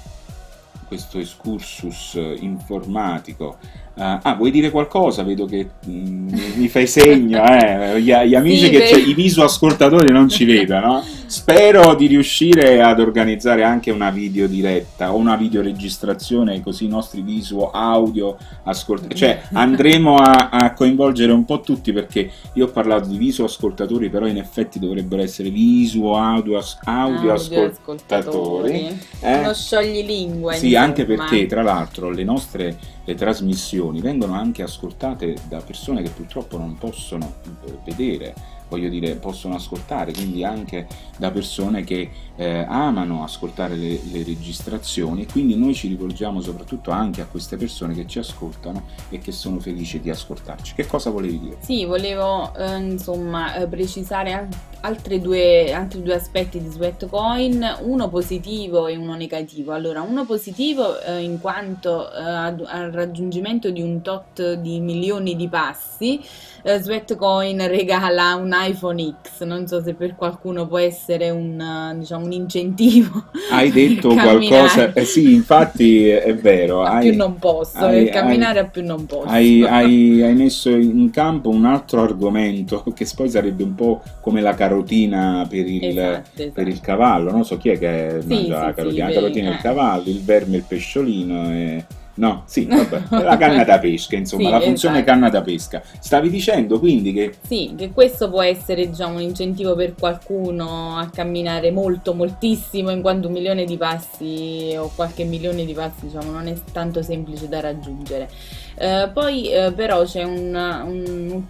questo 0.86 1.18
excursus 1.18 2.14
informatico 2.14 3.58
Uh, 3.96 4.18
ah, 4.22 4.34
vuoi 4.34 4.50
dire 4.50 4.70
qualcosa? 4.70 5.22
Vedo 5.22 5.44
che 5.44 5.68
mm, 5.88 6.28
mi 6.56 6.68
fai 6.68 6.88
segno, 6.88 7.44
eh. 7.44 8.00
gli, 8.00 8.12
gli 8.12 8.34
amici 8.34 8.64
sì, 8.64 8.70
che 8.70 8.84
i 9.06 9.14
video 9.14 9.44
ascoltatori 9.44 10.10
non 10.10 10.28
ci 10.28 10.44
vedono. 10.44 11.00
Spero 11.26 11.94
di 11.94 12.06
riuscire 12.06 12.82
ad 12.82 12.98
organizzare 12.98 13.62
anche 13.62 13.92
una 13.92 14.10
video 14.10 14.48
diretta 14.48 15.12
o 15.12 15.16
una 15.16 15.36
videoregistrazione 15.36 16.60
così 16.60 16.86
i 16.86 16.88
nostri 16.88 17.22
visual 17.22 17.70
audio 17.72 18.36
ascoltatori, 18.64 19.16
cioè 19.16 19.42
andremo 19.54 20.16
a, 20.16 20.48
a, 20.50 20.72
coinvolgere 20.72 21.30
un 21.30 21.44
po' 21.44 21.60
tutti 21.60 21.92
perché 21.92 22.30
io 22.54 22.66
ho 22.66 22.70
parlato 22.70 23.08
di 23.08 23.16
viso 23.16 23.44
ascoltatori, 23.44 24.10
però 24.10 24.26
in 24.26 24.38
effetti 24.38 24.80
dovrebbero 24.80 25.22
essere 25.22 25.50
visual 25.50 26.20
audio, 26.20 26.60
audio, 26.84 27.32
audio 27.32 27.32
ascoltatori. 27.32 27.70
ascoltatori. 27.70 29.00
Eh? 29.20 29.38
Uno 29.38 29.54
scioglilingua. 29.54 30.52
Sì, 30.54 30.74
anche 30.74 31.04
perché 31.04 31.46
tra 31.46 31.62
l'altro 31.62 32.10
le 32.10 32.24
nostre 32.24 32.76
le 33.04 33.14
trasmissioni 33.14 33.83
vengono 34.00 34.34
anche 34.34 34.62
ascoltate 34.62 35.36
da 35.48 35.60
persone 35.60 36.02
che 36.02 36.10
purtroppo 36.10 36.58
non 36.58 36.76
possono 36.76 37.34
eh, 37.64 37.78
vedere 37.84 38.34
voglio 38.74 38.88
dire, 38.88 39.14
possono 39.14 39.54
ascoltare, 39.54 40.12
quindi 40.12 40.44
anche 40.44 40.86
da 41.16 41.30
persone 41.30 41.84
che 41.84 42.10
eh, 42.36 42.64
amano 42.66 43.22
ascoltare 43.22 43.76
le, 43.76 44.00
le, 44.10 44.24
registrazioni 44.24 45.26
quindi 45.26 45.56
noi 45.56 45.72
ci 45.72 45.86
rivolgiamo 45.86 46.40
soprattutto 46.40 46.90
anche 46.90 47.20
a 47.20 47.26
queste 47.26 47.56
persone 47.56 47.94
che 47.94 48.06
ci 48.08 48.18
ascoltano 48.18 48.82
e 49.08 49.18
che 49.18 49.30
sono 49.30 49.60
felici 49.60 50.00
di 50.00 50.10
ascoltarci. 50.10 50.74
Che 50.74 50.86
cosa 50.86 51.10
volevi 51.10 51.38
dire? 51.38 51.56
Sì, 51.60 51.84
volevo 51.84 52.52
eh, 52.56 52.76
insomma 52.76 53.54
eh, 53.54 53.68
precisare 53.68 54.48
altri 54.84 55.20
due, 55.20 55.72
altri 55.72 56.02
due 56.02 56.14
aspetti 56.14 56.60
di 56.60 56.68
Sweatcoin, 56.68 57.78
uno 57.82 58.08
positivo 58.08 58.86
e 58.86 58.96
uno 58.96 59.14
negativo. 59.14 59.72
Allora, 59.72 60.02
uno 60.02 60.24
positivo 60.26 61.00
eh, 61.00 61.22
in 61.22 61.40
quanto 61.40 62.12
eh, 62.12 62.20
al 62.20 62.90
raggiungimento 62.92 63.70
di 63.70 63.80
un 63.80 64.02
tot 64.02 64.54
di 64.54 64.80
milioni 64.80 65.36
di 65.36 65.48
passi, 65.48 66.20
eh, 66.62 66.78
Sweatcoin 66.78 67.66
regala 67.66 68.34
un 68.34 68.52
iPhone 68.68 69.14
X, 69.22 69.42
non 69.42 69.66
so 69.66 69.82
se 69.82 69.94
per 69.94 70.14
qualcuno 70.14 70.66
può 70.66 70.78
essere 70.78 71.30
un, 71.30 71.94
diciamo, 71.98 72.24
un 72.24 72.32
incentivo. 72.32 73.24
Hai 73.50 73.70
detto 73.70 74.08
qualcosa, 74.08 74.92
eh 74.92 75.04
sì, 75.04 75.34
infatti 75.34 76.08
è 76.08 76.34
vero. 76.34 76.82
A 76.82 76.96
hai, 76.96 77.10
più 77.10 77.16
non 77.16 77.38
posso, 77.38 77.78
hai, 77.78 78.08
camminare 78.08 78.60
hai, 78.60 78.64
a 78.66 78.68
più 78.68 78.84
non 78.84 79.06
posso. 79.06 79.28
Hai, 79.34 80.22
hai 80.22 80.34
messo 80.34 80.70
in 80.70 81.10
campo 81.10 81.48
un 81.48 81.64
altro 81.64 82.02
argomento 82.02 82.84
che 82.94 83.06
poi 83.14 83.28
sarebbe 83.28 83.62
un 83.62 83.74
po' 83.74 84.02
come 84.20 84.40
la 84.40 84.54
carotina 84.54 85.46
per 85.48 85.66
il, 85.66 85.84
esatto, 85.84 86.30
esatto. 86.34 86.52
Per 86.52 86.68
il 86.68 86.80
cavallo, 86.80 87.30
non 87.30 87.44
so 87.44 87.56
chi 87.56 87.70
è 87.70 87.78
che 87.78 88.18
sì, 88.20 88.28
mangia 88.28 88.42
sì, 88.42 88.48
la 88.48 88.72
carotina, 88.72 89.06
sì, 89.06 89.14
la 89.14 89.20
carotina 89.20 89.48
eh. 89.48 89.52
il 89.52 89.60
cavallo, 89.60 90.08
il 90.08 90.22
verme 90.22 90.56
il 90.56 90.64
pesciolino 90.66 91.50
e... 91.50 91.84
No, 92.16 92.44
sì, 92.46 92.66
vabbè, 92.66 93.22
la 93.24 93.36
canna 93.36 93.64
da 93.64 93.78
pesca, 93.78 94.14
insomma, 94.16 94.44
sì, 94.44 94.50
la 94.50 94.60
funzione 94.60 94.96
esatto. 94.98 95.10
canna 95.10 95.30
da 95.30 95.42
pesca. 95.42 95.82
Stavi 95.98 96.30
dicendo 96.30 96.78
quindi 96.78 97.12
che... 97.12 97.34
Sì, 97.44 97.74
che 97.76 97.90
questo 97.90 98.30
può 98.30 98.42
essere 98.42 98.88
diciamo, 98.88 99.16
un 99.16 99.22
incentivo 99.22 99.74
per 99.74 99.94
qualcuno 99.98 100.96
a 100.96 101.08
camminare 101.10 101.72
molto, 101.72 102.14
moltissimo, 102.14 102.90
in 102.90 103.00
quanto 103.00 103.26
un 103.26 103.32
milione 103.32 103.64
di 103.64 103.76
passi 103.76 104.74
o 104.78 104.92
qualche 104.94 105.24
milione 105.24 105.64
di 105.64 105.72
passi 105.72 106.06
diciamo, 106.06 106.30
non 106.30 106.46
è 106.46 106.54
tanto 106.72 107.02
semplice 107.02 107.48
da 107.48 107.60
raggiungere. 107.60 108.28
Eh, 108.76 109.10
poi 109.12 109.50
eh, 109.50 109.72
però 109.72 110.02
c'è 110.04 110.24
un, 110.24 110.52
un, 110.52 111.42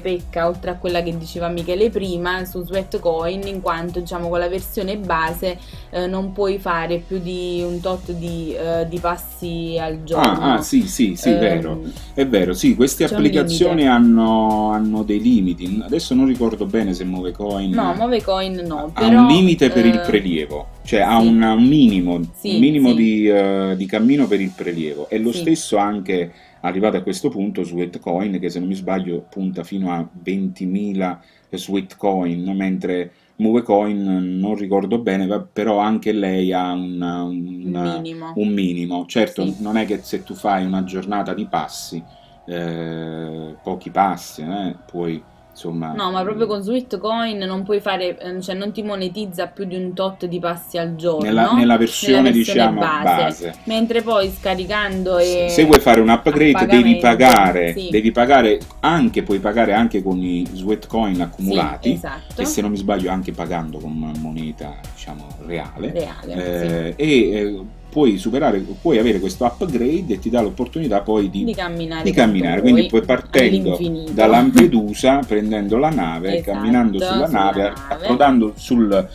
pecca 0.00 0.46
oltre 0.46 0.70
a 0.70 0.76
quella 0.76 1.02
che 1.02 1.16
diceva 1.18 1.48
Michele 1.48 1.90
prima 1.90 2.46
su 2.46 2.64
Sweatcoin 2.64 3.46
in 3.46 3.60
quanto 3.60 4.00
diciamo 4.00 4.30
con 4.30 4.38
la 4.38 4.48
versione 4.48 4.96
base 4.96 5.58
eh, 5.90 6.06
non 6.06 6.32
puoi 6.32 6.58
fare 6.58 7.02
più 7.06 7.18
di 7.18 7.62
un 7.62 7.80
tot 7.80 8.12
di, 8.12 8.54
eh, 8.54 8.86
di 8.88 8.98
passi 8.98 9.76
al 9.78 10.02
giorno. 10.04 10.40
Ah, 10.40 10.54
ah 10.54 10.62
sì 10.62 10.86
sì 10.86 11.14
sì, 11.14 11.30
vero, 11.34 11.72
ehm, 11.72 11.92
è 12.14 12.26
vero, 12.26 12.54
sì, 12.54 12.74
queste 12.74 13.04
applicazioni 13.04 13.86
hanno, 13.86 14.70
hanno, 14.70 15.02
dei 15.02 15.20
limiti, 15.20 15.80
adesso 15.84 16.14
non 16.14 16.26
ricordo 16.26 16.64
bene 16.64 16.94
se 16.94 17.04
Movecoin... 17.04 17.70
No, 17.70 17.94
Movecoin 17.94 18.62
no, 18.66 18.90
ha 18.92 19.00
però, 19.00 19.20
un 19.20 19.26
limite 19.26 19.70
per 19.70 19.86
il 19.86 19.96
eh, 19.96 20.00
prelievo, 20.00 20.66
cioè 20.84 21.00
sì. 21.00 21.04
ha 21.04 21.18
un, 21.18 21.40
un 21.40 21.66
minimo, 21.66 22.20
sì, 22.34 22.54
un 22.54 22.60
minimo 22.60 22.88
sì. 22.90 22.94
di, 22.94 23.28
uh, 23.28 23.76
di, 23.76 23.86
cammino 23.86 24.26
per 24.26 24.40
il 24.40 24.52
prelievo 24.54 25.08
e 25.08 25.18
lo 25.18 25.32
stesso 25.32 25.76
anche 25.76 26.32
arrivato 26.60 26.96
a 26.96 27.02
questo 27.02 27.28
punto 27.28 27.62
Sweatcoin 27.62 28.38
che 28.38 28.50
se 28.50 28.58
non 28.58 28.68
mi 28.68 28.74
sbaglio 28.74 29.26
punta 29.28 29.64
fino 29.64 29.92
a 29.92 30.06
20.000 30.24 31.18
Sweatcoin 31.50 32.50
mentre 32.54 33.12
Movecoin 33.36 34.38
non 34.38 34.54
ricordo 34.54 34.98
bene 34.98 35.46
però 35.52 35.78
anche 35.78 36.12
lei 36.12 36.52
ha 36.52 36.72
una, 36.72 37.22
una, 37.22 37.24
un, 37.24 38.00
minimo. 38.02 38.32
un, 38.36 38.48
minimo. 38.48 39.06
certo 39.06 39.44
sì. 39.44 39.56
non 39.60 39.76
è 39.76 39.86
che 39.86 40.00
se 40.02 40.22
tu 40.22 40.34
fai 40.34 40.64
una 40.64 40.84
giornata 40.84 41.34
di 41.34 41.46
passi 41.46 42.02
eh, 42.46 43.56
pochi 43.62 43.90
passi 43.90 44.42
eh, 44.42 44.76
puoi 44.86 45.22
Insomma, 45.52 45.92
no, 45.92 46.10
ma 46.10 46.22
proprio 46.22 46.46
con 46.46 46.62
Sweetcoin 46.62 47.38
non 47.38 47.62
puoi 47.62 47.80
fare, 47.80 48.18
ehm, 48.18 48.40
cioè 48.40 48.54
non 48.54 48.72
ti 48.72 48.82
monetizza 48.82 49.48
più 49.48 49.66
di 49.66 49.76
un 49.76 49.92
tot 49.92 50.24
di 50.24 50.38
passi 50.38 50.78
al 50.78 50.96
giorno 50.96 51.24
nella, 51.24 51.52
nella, 51.52 51.76
versione, 51.76 52.22
nella 52.22 52.34
versione, 52.34 52.58
diciamo 52.58 52.80
base. 52.80 53.22
base. 53.22 53.54
Mentre 53.64 54.00
poi 54.00 54.30
scaricando 54.30 55.18
e 55.18 55.48
se 55.50 55.64
vuoi 55.66 55.78
fare 55.78 56.00
un 56.00 56.08
upgrade 56.08 56.66
devi 56.66 56.96
pagare, 56.96 57.74
sì. 57.74 57.88
devi 57.90 58.10
pagare 58.12 58.60
anche, 58.80 59.22
puoi 59.22 59.40
pagare 59.40 59.74
anche 59.74 60.02
con 60.02 60.16
i 60.18 60.46
Sweetcoin 60.50 61.20
accumulati 61.20 61.90
sì, 61.90 61.94
esatto. 61.94 62.40
e 62.40 62.44
se 62.46 62.62
non 62.62 62.70
mi 62.70 62.78
sbaglio 62.78 63.10
anche 63.10 63.32
pagando 63.32 63.78
con 63.78 64.12
moneta 64.20 64.74
diciamo 64.94 65.26
reale, 65.46 65.92
reale 65.92 66.34
eh, 66.34 66.94
sì. 66.96 67.02
e 67.02 67.30
eh, 67.30 67.64
puoi 67.92 68.16
superare, 68.16 68.64
puoi 68.80 68.96
avere 68.96 69.20
questo 69.20 69.44
upgrade 69.44 70.14
e 70.14 70.18
ti 70.18 70.30
dà 70.30 70.40
l'opportunità 70.40 71.02
poi 71.02 71.28
di, 71.28 71.44
di 71.44 71.54
camminare. 71.54 72.02
Di 72.02 72.12
camminare. 72.12 72.62
Quindi 72.62 72.86
puoi 72.86 73.02
partendo 73.02 73.78
da 74.12 74.24
Lampedusa, 74.24 75.18
prendendo 75.18 75.76
la 75.76 75.90
nave, 75.90 76.38
esatto, 76.38 76.52
camminando 76.52 76.98
sulla, 76.98 77.26
sulla 77.26 77.26
nave, 77.26 77.62
nave, 77.62 77.80
approdando 77.90 78.54
sul, 78.56 79.08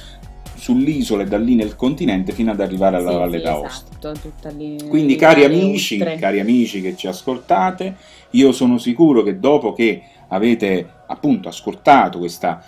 sull'isola 0.54 1.24
e 1.24 1.26
da 1.26 1.40
lì 1.40 1.56
nel 1.56 1.76
continente 1.76 2.34
fino 2.34 2.52
ad 2.52 2.62
arrivare 2.62 2.98
alla 2.98 3.10
sì, 3.10 3.18
Valle 3.18 3.38
sì, 3.40 3.44
d'Aosta. 3.44 4.12
Esatto, 4.12 4.90
Quindi 4.90 5.16
cari 5.16 5.44
amici, 5.44 5.98
cari 5.98 6.40
amici 6.40 6.80
che 6.80 6.96
ci 6.96 7.08
ascoltate, 7.08 7.96
io 8.32 8.52
sono 8.52 8.78
sicuro 8.78 9.24
che 9.24 9.40
dopo 9.40 9.74
che 9.74 10.04
avete 10.28 10.88
appunto 11.08 11.48
ascoltato 11.50 12.20
questa 12.20 12.64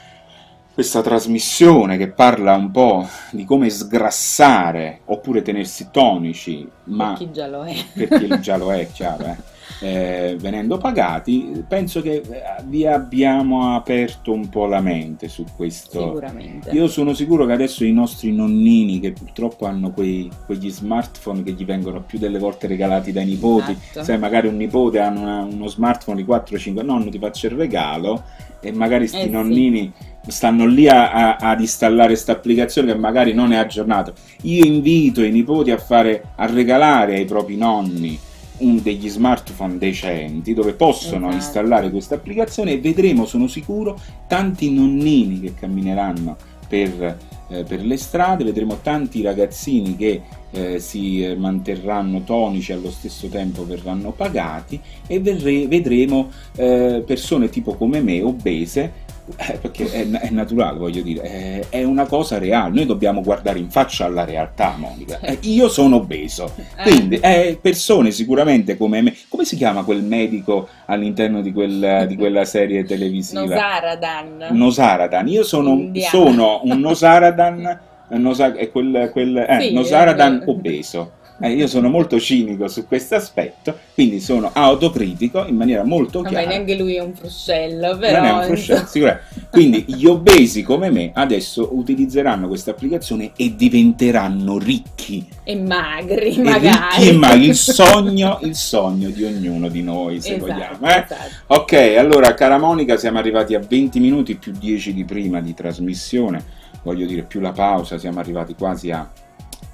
questa 0.79 1.01
trasmissione 1.01 1.97
che 1.97 2.07
parla 2.07 2.55
un 2.55 2.71
po' 2.71 3.05
di 3.31 3.43
come 3.43 3.69
sgrassare 3.69 5.01
oppure 5.07 5.41
tenersi 5.41 5.89
tonici, 5.91 6.65
ma 6.85 7.09
per 7.09 7.17
chi 7.17 7.31
già 7.33 7.47
lo 7.47 7.65
è, 7.65 7.75
per 7.93 8.07
chi 8.07 8.39
già 8.39 8.55
lo 8.55 8.71
è, 8.71 8.87
chiaro, 8.89 9.25
eh? 9.25 9.35
Eh, 9.81 10.35
venendo 10.39 10.77
pagati, 10.77 11.63
penso 11.67 12.01
che 12.01 12.15
eh, 12.15 12.23
vi 12.65 12.85
abbiamo 12.85 13.75
aperto 13.75 14.33
un 14.33 14.49
po' 14.49 14.65
la 14.65 14.81
mente 14.81 15.27
su 15.27 15.45
questo. 15.55 16.01
Sicuramente. 16.01 16.71
Io 16.71 16.87
sono 16.87 17.13
sicuro 17.13 17.45
che 17.45 17.53
adesso 17.53 17.83
i 17.85 17.93
nostri 17.93 18.33
nonnini, 18.33 18.99
che 18.99 19.13
purtroppo 19.13 19.65
hanno 19.65 19.91
quei, 19.91 20.29
quegli 20.45 20.69
smartphone 20.69 21.43
che 21.43 21.51
gli 21.51 21.65
vengono 21.65 22.01
più 22.01 22.19
delle 22.19 22.39
volte 22.39 22.67
regalati 22.67 23.11
dai 23.11 23.25
nipoti, 23.25 23.71
esatto. 23.71 24.03
sai, 24.03 24.17
magari 24.17 24.47
un 24.47 24.57
nipote 24.57 24.99
ha 24.99 25.09
una, 25.09 25.43
uno 25.43 25.67
smartphone 25.67 26.21
di 26.21 26.27
4-5, 26.27 26.83
nonno 26.83 27.09
ti 27.09 27.19
faccio 27.19 27.47
il 27.47 27.53
regalo 27.53 28.23
e 28.61 28.71
magari 28.73 29.07
sti 29.07 29.21
eh, 29.21 29.29
nonnini 29.29 29.91
sì. 30.23 30.31
stanno 30.31 30.65
lì 30.65 30.87
a, 30.87 31.11
a, 31.11 31.35
ad 31.37 31.61
installare 31.61 32.09
questa 32.09 32.33
applicazione 32.33 32.91
che 32.91 32.97
magari 32.97 33.33
non 33.33 33.53
è 33.53 33.57
aggiornata. 33.57 34.11
Io 34.41 34.65
invito 34.65 35.23
i 35.23 35.31
nipoti 35.31 35.71
a, 35.71 35.77
fare, 35.77 36.31
a 36.35 36.45
regalare 36.45 37.15
ai 37.15 37.25
propri 37.25 37.55
nonni 37.55 38.19
degli 38.59 39.09
smartphone 39.09 39.77
decenti 39.77 40.53
dove 40.53 40.73
possono 40.73 41.27
esatto. 41.27 41.35
installare 41.35 41.89
questa 41.89 42.15
applicazione 42.15 42.73
e 42.73 42.79
vedremo, 42.79 43.25
sono 43.25 43.47
sicuro, 43.47 43.99
tanti 44.27 44.71
nonnini 44.71 45.39
che 45.39 45.53
cammineranno 45.53 46.35
per, 46.67 47.17
eh, 47.49 47.63
per 47.63 47.83
le 47.83 47.97
strade, 47.97 48.43
vedremo 48.43 48.79
tanti 48.81 49.21
ragazzini 49.21 49.95
che 49.95 50.21
eh, 50.51 50.79
si 50.79 51.33
manterranno 51.37 52.23
tonici 52.23 52.71
e 52.71 52.75
allo 52.75 52.91
stesso 52.91 53.27
tempo 53.27 53.65
verranno 53.65 54.11
pagati 54.11 54.79
e 55.07 55.19
verre- 55.19 55.67
vedremo 55.67 56.29
eh, 56.55 57.03
persone 57.05 57.49
tipo 57.49 57.75
come 57.75 58.01
me, 58.01 58.21
obese, 58.21 59.07
eh, 59.37 59.57
perché 59.61 59.91
è, 59.91 60.09
è, 60.09 60.29
naturale, 60.29 60.77
voglio 60.77 61.01
dire, 61.01 61.21
è, 61.21 61.65
è, 61.69 61.83
una 61.83 62.05
cosa 62.05 62.37
reale. 62.37 62.73
Noi 62.73 62.85
dobbiamo 62.85 63.21
guardare 63.21 63.59
in 63.59 63.69
faccia 63.69 64.05
alla 64.05 64.25
realtà, 64.25 64.75
Monica. 64.77 65.19
Eh, 65.19 65.37
io 65.41 65.69
sono 65.69 65.97
obeso, 65.97 66.51
eh. 66.55 66.83
quindi 66.83 67.15
eh, 67.17 67.57
persone 67.61 68.11
sicuramente 68.11 68.77
come 68.77 69.01
me. 69.01 69.15
Come 69.27 69.45
si 69.45 69.55
chiama 69.55 69.83
quel 69.83 70.03
medico 70.03 70.67
all'interno 70.85 71.41
di, 71.41 71.51
quel, 71.51 72.05
di 72.07 72.15
quella 72.15 72.45
serie 72.45 72.83
televisiva? 72.83 73.41
Nosaradan. 73.41 74.47
Nosaradan. 74.51 75.27
Io 75.27 75.43
sono, 75.43 75.91
sono 76.09 76.61
un 76.63 76.79
Nosaradan 76.81 77.87
Nosa- 78.17 78.53
quel, 78.71 79.09
quel, 79.11 79.37
eh, 79.37 79.61
sì, 79.61 79.73
Nosaradan 79.73 80.43
obeso. 80.47 81.17
Eh, 81.41 81.51
io 81.51 81.67
sono 81.67 81.89
molto 81.89 82.19
cinico 82.19 82.67
su 82.67 82.85
questo 82.85 83.15
aspetto, 83.15 83.77
quindi 83.93 84.19
sono 84.19 84.49
autocritico 84.53 85.45
in 85.45 85.55
maniera 85.55 85.83
molto 85.83 86.21
chiara. 86.21 86.43
Vabbè, 86.43 86.47
neanche 86.47 86.75
lui 86.75 86.95
è 86.95 87.01
un 87.01 87.13
fruscello, 87.13 87.97
però... 87.97 88.19
Non 88.19 88.25
è 88.25 88.31
un 88.31 88.43
fruscello, 88.43 88.85
sicuramente. 88.85 89.25
Quindi 89.49 89.85
gli 89.87 90.05
obesi 90.05 90.63
come 90.63 90.89
me 90.89 91.11
adesso 91.13 91.69
utilizzeranno 91.71 92.47
questa 92.47 92.71
applicazione 92.71 93.31
e 93.37 93.55
diventeranno 93.55 94.57
ricchi. 94.57 95.25
E 95.43 95.55
magri, 95.55 96.35
e 96.35 96.43
magari. 96.43 96.97
Ricchi 96.97 97.09
e 97.09 97.13
magri, 97.13 97.47
il 97.47 97.55
sogno, 97.55 98.39
il 98.41 98.55
sogno 98.55 99.09
di 99.09 99.23
ognuno 99.23 99.69
di 99.69 99.81
noi, 99.81 100.19
se 100.19 100.35
esatto, 100.35 100.51
vogliamo. 100.51 100.87
Eh? 100.87 101.03
Esatto. 101.03 101.15
Ok, 101.47 101.73
allora, 101.97 102.33
cara 102.33 102.57
Monica, 102.57 102.97
siamo 102.97 103.17
arrivati 103.17 103.55
a 103.55 103.59
20 103.59 103.99
minuti 103.99 104.35
più 104.35 104.51
10 104.51 104.93
di 104.93 105.05
prima 105.05 105.39
di 105.39 105.53
trasmissione 105.53 106.57
voglio 106.83 107.05
dire 107.05 107.23
più 107.23 107.39
la 107.39 107.51
pausa, 107.51 107.97
siamo 107.97 108.19
arrivati 108.19 108.55
quasi 108.55 108.91
a 108.91 109.09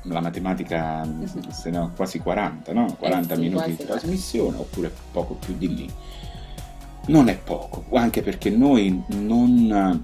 la 0.08 0.22
matematica, 0.22 1.08
se 1.50 1.70
no, 1.70 1.91
quasi 1.96 2.20
40, 2.20 2.74
no? 2.74 2.96
40 2.98 3.34
eh 3.34 3.36
sì, 3.36 3.41
minuti 3.41 3.70
di 3.76 3.86
trasmissione, 3.86 4.58
oppure 4.58 4.91
poco 5.12 5.36
più 5.36 5.56
di 5.58 5.76
lì. 5.76 5.89
Non 7.08 7.28
è 7.28 7.38
poco, 7.38 7.86
anche 7.94 8.22
perché 8.22 8.50
noi 8.50 9.04
non, 9.10 10.02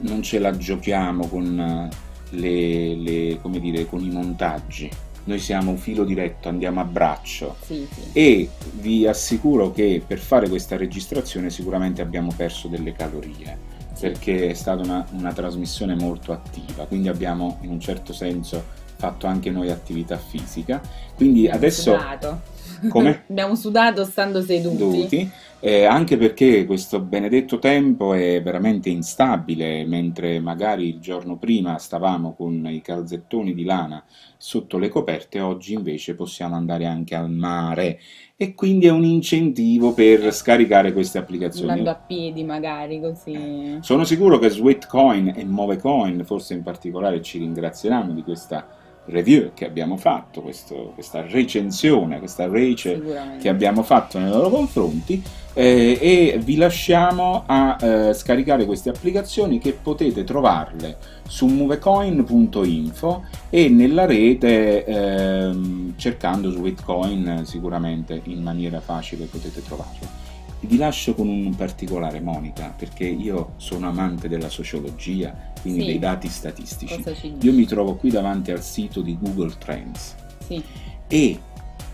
non 0.00 0.22
ce 0.22 0.38
la 0.38 0.56
giochiamo 0.56 1.26
con, 1.28 1.90
le, 2.30 2.94
le, 2.94 3.40
dire, 3.60 3.86
con 3.86 4.02
i 4.02 4.10
montaggi. 4.10 4.90
Noi 5.24 5.40
siamo 5.40 5.72
un 5.72 5.76
filo 5.76 6.04
diretto, 6.04 6.48
andiamo 6.48 6.80
a 6.80 6.84
braccio 6.84 7.56
sì, 7.60 7.86
sì. 7.90 8.00
e 8.12 8.48
vi 8.74 9.08
assicuro 9.08 9.72
che 9.72 10.00
per 10.06 10.20
fare 10.20 10.48
questa 10.48 10.76
registrazione 10.76 11.50
sicuramente 11.50 12.00
abbiamo 12.00 12.32
perso 12.36 12.68
delle 12.68 12.92
calorie 12.92 13.74
perché 13.98 14.50
è 14.50 14.54
stata 14.54 14.82
una, 14.82 15.06
una 15.12 15.32
trasmissione 15.32 15.94
molto 15.94 16.32
attiva, 16.32 16.84
quindi 16.84 17.08
abbiamo 17.08 17.58
in 17.62 17.70
un 17.70 17.80
certo 17.80 18.12
senso 18.12 18.84
fatto 18.96 19.26
anche 19.26 19.50
noi 19.50 19.70
attività 19.70 20.16
fisica. 20.16 20.80
Quindi 21.14 21.46
Abbiamo 21.46 21.56
adesso 21.56 21.98
sudato. 21.98 22.40
Come? 22.88 23.24
Abbiamo 23.28 23.54
sudato 23.54 24.04
stando 24.04 24.42
seduti. 24.42 24.76
seduti, 24.76 25.30
eh, 25.60 25.84
anche 25.84 26.16
perché 26.16 26.66
questo 26.66 27.00
benedetto 27.00 27.58
tempo 27.58 28.12
è 28.12 28.42
veramente 28.42 28.90
instabile, 28.90 29.84
mentre 29.86 30.38
magari 30.40 30.88
il 30.88 31.00
giorno 31.00 31.38
prima 31.38 31.78
stavamo 31.78 32.34
con 32.34 32.66
i 32.66 32.82
calzettoni 32.82 33.54
di 33.54 33.64
lana 33.64 34.04
sotto 34.36 34.76
le 34.76 34.88
coperte, 34.88 35.40
oggi 35.40 35.72
invece 35.72 36.14
possiamo 36.14 36.54
andare 36.56 36.84
anche 36.84 37.14
al 37.14 37.30
mare 37.30 37.98
e 38.36 38.52
quindi 38.54 38.86
è 38.86 38.90
un 38.90 39.04
incentivo 39.04 39.94
per 39.94 40.30
scaricare 40.32 40.92
queste 40.92 41.16
applicazioni. 41.16 41.70
Andando 41.70 41.90
a 41.90 41.94
piedi 42.06 42.44
magari 42.44 43.00
così. 43.00 43.78
Sono 43.80 44.04
sicuro 44.04 44.38
che 44.38 44.50
Sweetcoin 44.50 45.32
e 45.34 45.44
Movecoin, 45.44 46.22
forse 46.24 46.52
in 46.52 46.62
particolare, 46.62 47.22
ci 47.22 47.38
ringrazieranno 47.38 48.12
di 48.12 48.22
questa 48.22 48.68
review 49.06 49.50
che 49.54 49.66
abbiamo 49.66 49.96
fatto, 49.96 50.40
questo- 50.40 50.92
questa 50.94 51.24
recensione, 51.26 52.18
questa 52.18 52.48
rece 52.48 53.00
che 53.40 53.48
abbiamo 53.48 53.82
fatto 53.82 54.18
nei 54.18 54.30
loro 54.30 54.48
confronti 54.48 55.22
eh, 55.54 55.98
e 56.00 56.38
vi 56.42 56.56
lasciamo 56.56 57.44
a 57.46 57.78
eh, 57.80 58.12
scaricare 58.14 58.66
queste 58.66 58.90
applicazioni 58.90 59.58
che 59.58 59.72
potete 59.72 60.22
trovarle 60.22 60.98
su 61.26 61.46
movecoin.info 61.46 63.24
e 63.48 63.68
nella 63.70 64.04
rete 64.04 64.84
ehm, 64.84 65.94
cercando 65.96 66.50
Sweetcoin 66.50 67.42
sicuramente 67.46 68.20
in 68.24 68.42
maniera 68.42 68.80
facile 68.80 69.24
potete 69.24 69.62
trovarlo. 69.62 70.25
Vi 70.60 70.76
lascio 70.78 71.14
con 71.14 71.28
un 71.28 71.54
particolare 71.54 72.20
Monica 72.20 72.74
perché 72.76 73.04
io 73.04 73.52
sono 73.56 73.88
amante 73.88 74.28
della 74.28 74.48
sociologia, 74.48 75.52
quindi 75.60 75.80
Sì. 75.80 75.86
dei 75.86 75.98
dati 75.98 76.28
statistici. 76.28 77.02
Io 77.40 77.52
mi 77.52 77.66
trovo 77.66 77.94
qui 77.96 78.10
davanti 78.10 78.50
al 78.50 78.62
sito 78.62 79.00
di 79.02 79.16
Google 79.20 79.52
Trends 79.58 80.14
Sì. 80.46 80.62
e 81.06 81.38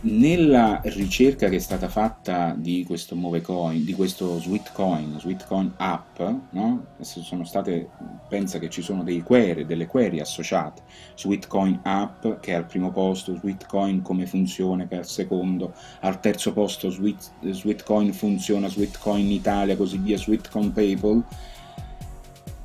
nella 0.03 0.81
ricerca 0.85 1.49
che 1.49 1.57
è 1.57 1.61
stata 1.61 1.89
fatta 1.89 2.55
di 2.57 2.85
questo 2.85 3.15
Movecoin, 3.15 3.85
di 3.85 3.95
questo 3.95 4.39
Sweetcoin, 4.39 5.19
Sweetcoin 5.19 5.75
app, 5.77 6.21
no? 6.51 6.87
Sono 7.01 7.45
state, 7.45 7.89
pensa 8.29 8.59
che 8.59 8.69
ci 8.69 8.83
sono 8.83 9.05
dei 9.05 9.23
query, 9.23 9.65
delle 9.65 9.87
query 9.87 10.21
associate, 10.21 10.83
Sweetcoin 11.15 11.81
app 11.85 12.27
che 12.41 12.53
è 12.53 12.55
al 12.55 12.67
primo 12.67 12.91
posto, 12.91 13.37
Sweetcoin 13.37 14.03
come 14.03 14.27
funzione 14.27 14.89
che 14.89 14.97
è 14.97 14.99
al 14.99 15.07
secondo, 15.07 15.75
al 16.01 16.19
terzo 16.21 16.53
posto 16.53 16.91
Sweet, 16.91 17.51
Sweetcoin 17.51 18.13
funziona, 18.13 18.69
Sweetcoin 18.69 19.31
Italia, 19.31 19.77
così 19.77 19.99
via, 19.99 20.17
Sweetcoin 20.17 20.73
PayPal, 20.73 21.25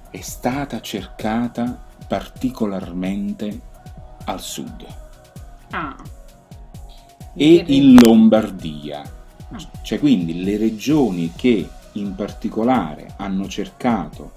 è 0.09 0.21
stata 0.21 0.79
cercata 0.81 1.85
particolarmente 2.07 3.61
al 4.25 4.39
sud 4.39 4.85
Ah. 5.71 5.95
E 7.37 7.63
in 7.67 7.95
Lombardia. 8.01 9.01
Ah. 9.51 9.57
Cioè 9.81 9.99
quindi 9.99 10.43
le 10.43 10.57
regioni 10.57 11.31
che 11.35 11.65
in 11.93 12.15
particolare 12.15 13.13
hanno 13.17 13.47
cercato 13.47 14.31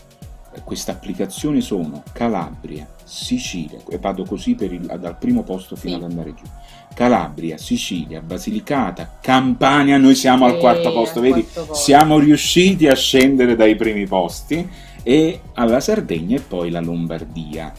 eh, 0.54 0.60
questa 0.64 0.92
applicazione 0.92 1.60
sono 1.60 2.02
Calabria, 2.12 2.86
Sicilia, 3.04 3.78
e 3.88 3.98
vado 3.98 4.24
così 4.24 4.54
per 4.54 4.72
il- 4.72 4.98
dal 5.00 5.16
primo 5.18 5.42
posto 5.42 5.76
fino 5.76 5.98
Sì. 5.98 6.02
ad 6.04 6.10
andare 6.10 6.34
giù. 6.34 6.44
Calabria, 6.94 7.56
Sicilia, 7.56 8.20
Basilicata, 8.20 9.18
Campania, 9.20 9.96
noi 9.96 10.14
siamo 10.16 10.44
al 10.46 10.54
Sì, 10.54 10.58
quarto 10.58 10.92
posto, 10.92 11.20
vedi? 11.20 11.42
quarto 11.42 11.64
posto. 11.66 11.74
Siamo 11.84 12.18
riusciti 12.18 12.86
a 12.88 12.94
scendere 12.94 13.54
dai 13.56 13.76
primi 13.76 14.06
posti 14.06 14.68
e 15.02 15.40
alla 15.54 15.80
Sardegna 15.80 16.36
e 16.36 16.40
poi 16.40 16.70
la 16.70 16.80
Lombardia. 16.80 17.72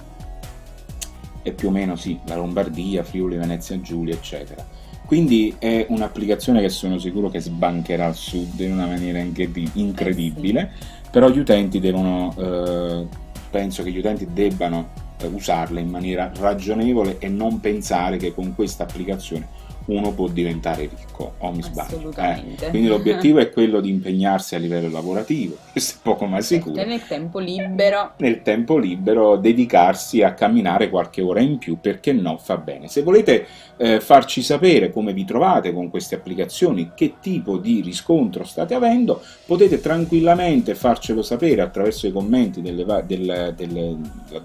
E 1.43 1.51
più 1.53 1.67
o 1.69 1.71
meno 1.71 1.95
sì, 1.95 2.17
la 2.25 2.35
Lombardia, 2.35 3.03
Friuli, 3.03 3.35
Venezia 3.35 3.79
Giulia, 3.81 4.13
eccetera. 4.13 4.65
Quindi 5.11 5.53
è 5.59 5.87
un'applicazione 5.89 6.61
che 6.61 6.69
sono 6.69 6.97
sicuro 6.97 7.27
che 7.27 7.41
sbancherà 7.41 8.05
al 8.05 8.15
sud 8.15 8.57
in 8.61 8.71
una 8.71 8.85
maniera 8.85 9.19
incredi- 9.19 9.69
incredibile, 9.73 10.71
però 11.11 11.27
gli 11.27 11.39
utenti 11.39 11.81
devono, 11.81 12.33
eh, 12.37 13.07
penso 13.49 13.83
che 13.83 13.91
gli 13.91 13.97
utenti 13.97 14.25
debbano 14.31 14.91
eh, 15.19 15.27
usarla 15.27 15.81
in 15.81 15.89
maniera 15.89 16.31
ragionevole 16.33 17.17
e 17.19 17.27
non 17.27 17.59
pensare 17.59 18.15
che 18.15 18.33
con 18.33 18.55
questa 18.55 18.83
applicazione 18.83 19.49
uno 19.91 20.11
può 20.13 20.27
diventare 20.27 20.89
ricco, 20.93 21.33
o 21.39 21.51
mi 21.51 21.61
sbaglio. 21.63 22.11
eh. 22.17 22.69
Quindi 22.69 22.87
l'obiettivo 22.87 23.39
è 23.39 23.49
quello 23.51 23.79
di 23.81 23.89
impegnarsi 23.91 24.55
a 24.55 24.59
livello 24.59 24.89
lavorativo, 24.89 25.55
questo 25.71 25.97
è 25.97 25.99
poco 26.01 26.25
ma 26.25 26.39
sicuro 26.41 26.81
E 26.81 26.85
nel 26.85 27.05
tempo 27.05 27.39
libero. 27.39 28.11
nel 28.17 28.41
tempo 28.41 28.77
libero 28.77 29.35
dedicarsi 29.37 30.21
a 30.23 30.33
camminare 30.33 30.89
qualche 30.89 31.21
ora 31.21 31.39
in 31.41 31.57
più 31.57 31.77
perché 31.79 32.13
no 32.13 32.37
fa 32.37 32.57
bene 32.57 32.87
se 32.87 33.01
volete 33.03 33.45
eh, 33.77 33.99
farci 33.99 34.41
sapere 34.41 34.91
come 34.91 35.11
vi 35.13 35.25
trovate 35.25 35.73
con 35.73 35.89
queste 35.89 36.15
applicazioni 36.15 36.91
che 36.95 37.15
tipo 37.19 37.57
di 37.57 37.81
riscontro 37.81 38.43
state 38.43 38.73
avendo 38.73 39.21
potete 39.45 39.79
tranquillamente 39.81 40.75
farcelo 40.75 41.21
sapere 41.21 41.61
attraverso 41.61 42.07
i 42.07 42.11
commenti 42.11 42.61
delle, 42.61 42.83
va- 42.83 43.01
del- 43.01 43.53
delle- 43.55 43.95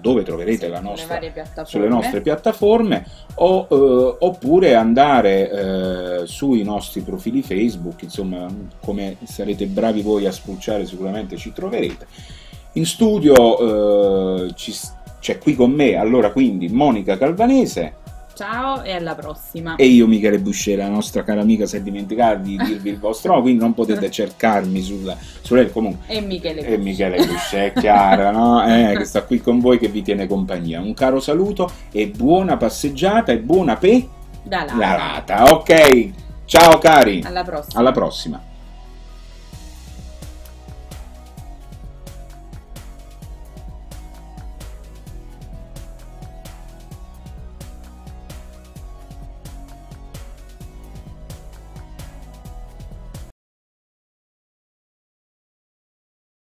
dove 0.01 0.23
troverete 0.23 0.67
la 0.67 0.77
sulle 0.77 0.89
nostra 0.89 1.65
sulle 1.65 1.87
nostre 1.87 2.21
piattaforme 2.21 3.05
o, 3.35 3.67
eh, 3.69 4.15
oppure 4.25 4.73
andare 4.75 5.36
eh, 5.41 6.27
sui 6.27 6.63
nostri 6.63 7.01
profili 7.01 7.41
Facebook, 7.41 8.01
insomma, 8.03 8.47
come 8.79 9.17
sarete 9.23 9.65
bravi 9.67 10.01
voi 10.01 10.25
a 10.25 10.31
spulciare 10.31 10.85
sicuramente 10.85 11.37
ci 11.37 11.53
troverete. 11.53 12.07
In 12.73 12.85
studio 12.85 14.45
eh, 14.45 14.53
ci 14.55 14.73
c'è 15.19 15.39
qui 15.39 15.55
con 15.55 15.71
me, 15.71 15.95
allora 15.95 16.31
quindi 16.31 16.69
Monica 16.69 17.17
Calvanese 17.17 18.05
Ciao 18.37 18.83
e 18.83 18.91
alla 18.91 19.15
prossima. 19.15 19.77
e 19.77 19.85
io 19.87 20.05
Michele 20.05 20.37
Buscera, 20.37 20.83
la 20.83 20.89
nostra 20.91 21.23
cara 21.23 21.41
amica 21.41 21.65
si 21.65 21.77
è 21.77 21.81
dimenticata 21.81 22.35
di 22.35 22.55
dirvi 22.55 22.91
il 22.91 22.99
vostro 22.99 23.31
nome, 23.31 23.41
quindi 23.41 23.61
non 23.61 23.73
potete 23.73 24.11
cercarmi 24.11 24.79
sulla, 24.83 25.17
sulla 25.41 25.65
comunque 25.65 26.05
E 26.05 26.21
Michele. 26.21 26.63
e 26.63 26.77
Michele 26.77 27.25
Buscè, 27.25 27.73
è 27.73 27.79
chiaro, 27.79 28.29
no? 28.29 28.63
Eh, 28.63 28.95
che 28.95 29.05
sta 29.05 29.23
qui 29.23 29.41
con 29.41 29.59
voi 29.59 29.79
che 29.79 29.87
vi 29.87 30.03
tiene 30.03 30.27
compagnia. 30.27 30.79
Un 30.81 30.93
caro 30.93 31.19
saluto 31.19 31.67
e 31.91 32.09
buona 32.09 32.57
passeggiata 32.57 33.31
e 33.31 33.39
buona 33.39 33.75
pe 33.75 34.07
Da 34.47 34.63
là. 34.65 34.73
la 34.75 34.95
rata. 34.95 35.43
Ok, 35.53 36.09
ciao 36.45 36.77
cari, 36.77 37.21
Alla 37.25 37.43
prossima. 37.43 37.79
alla 37.79 37.91
prossima. 37.91 38.41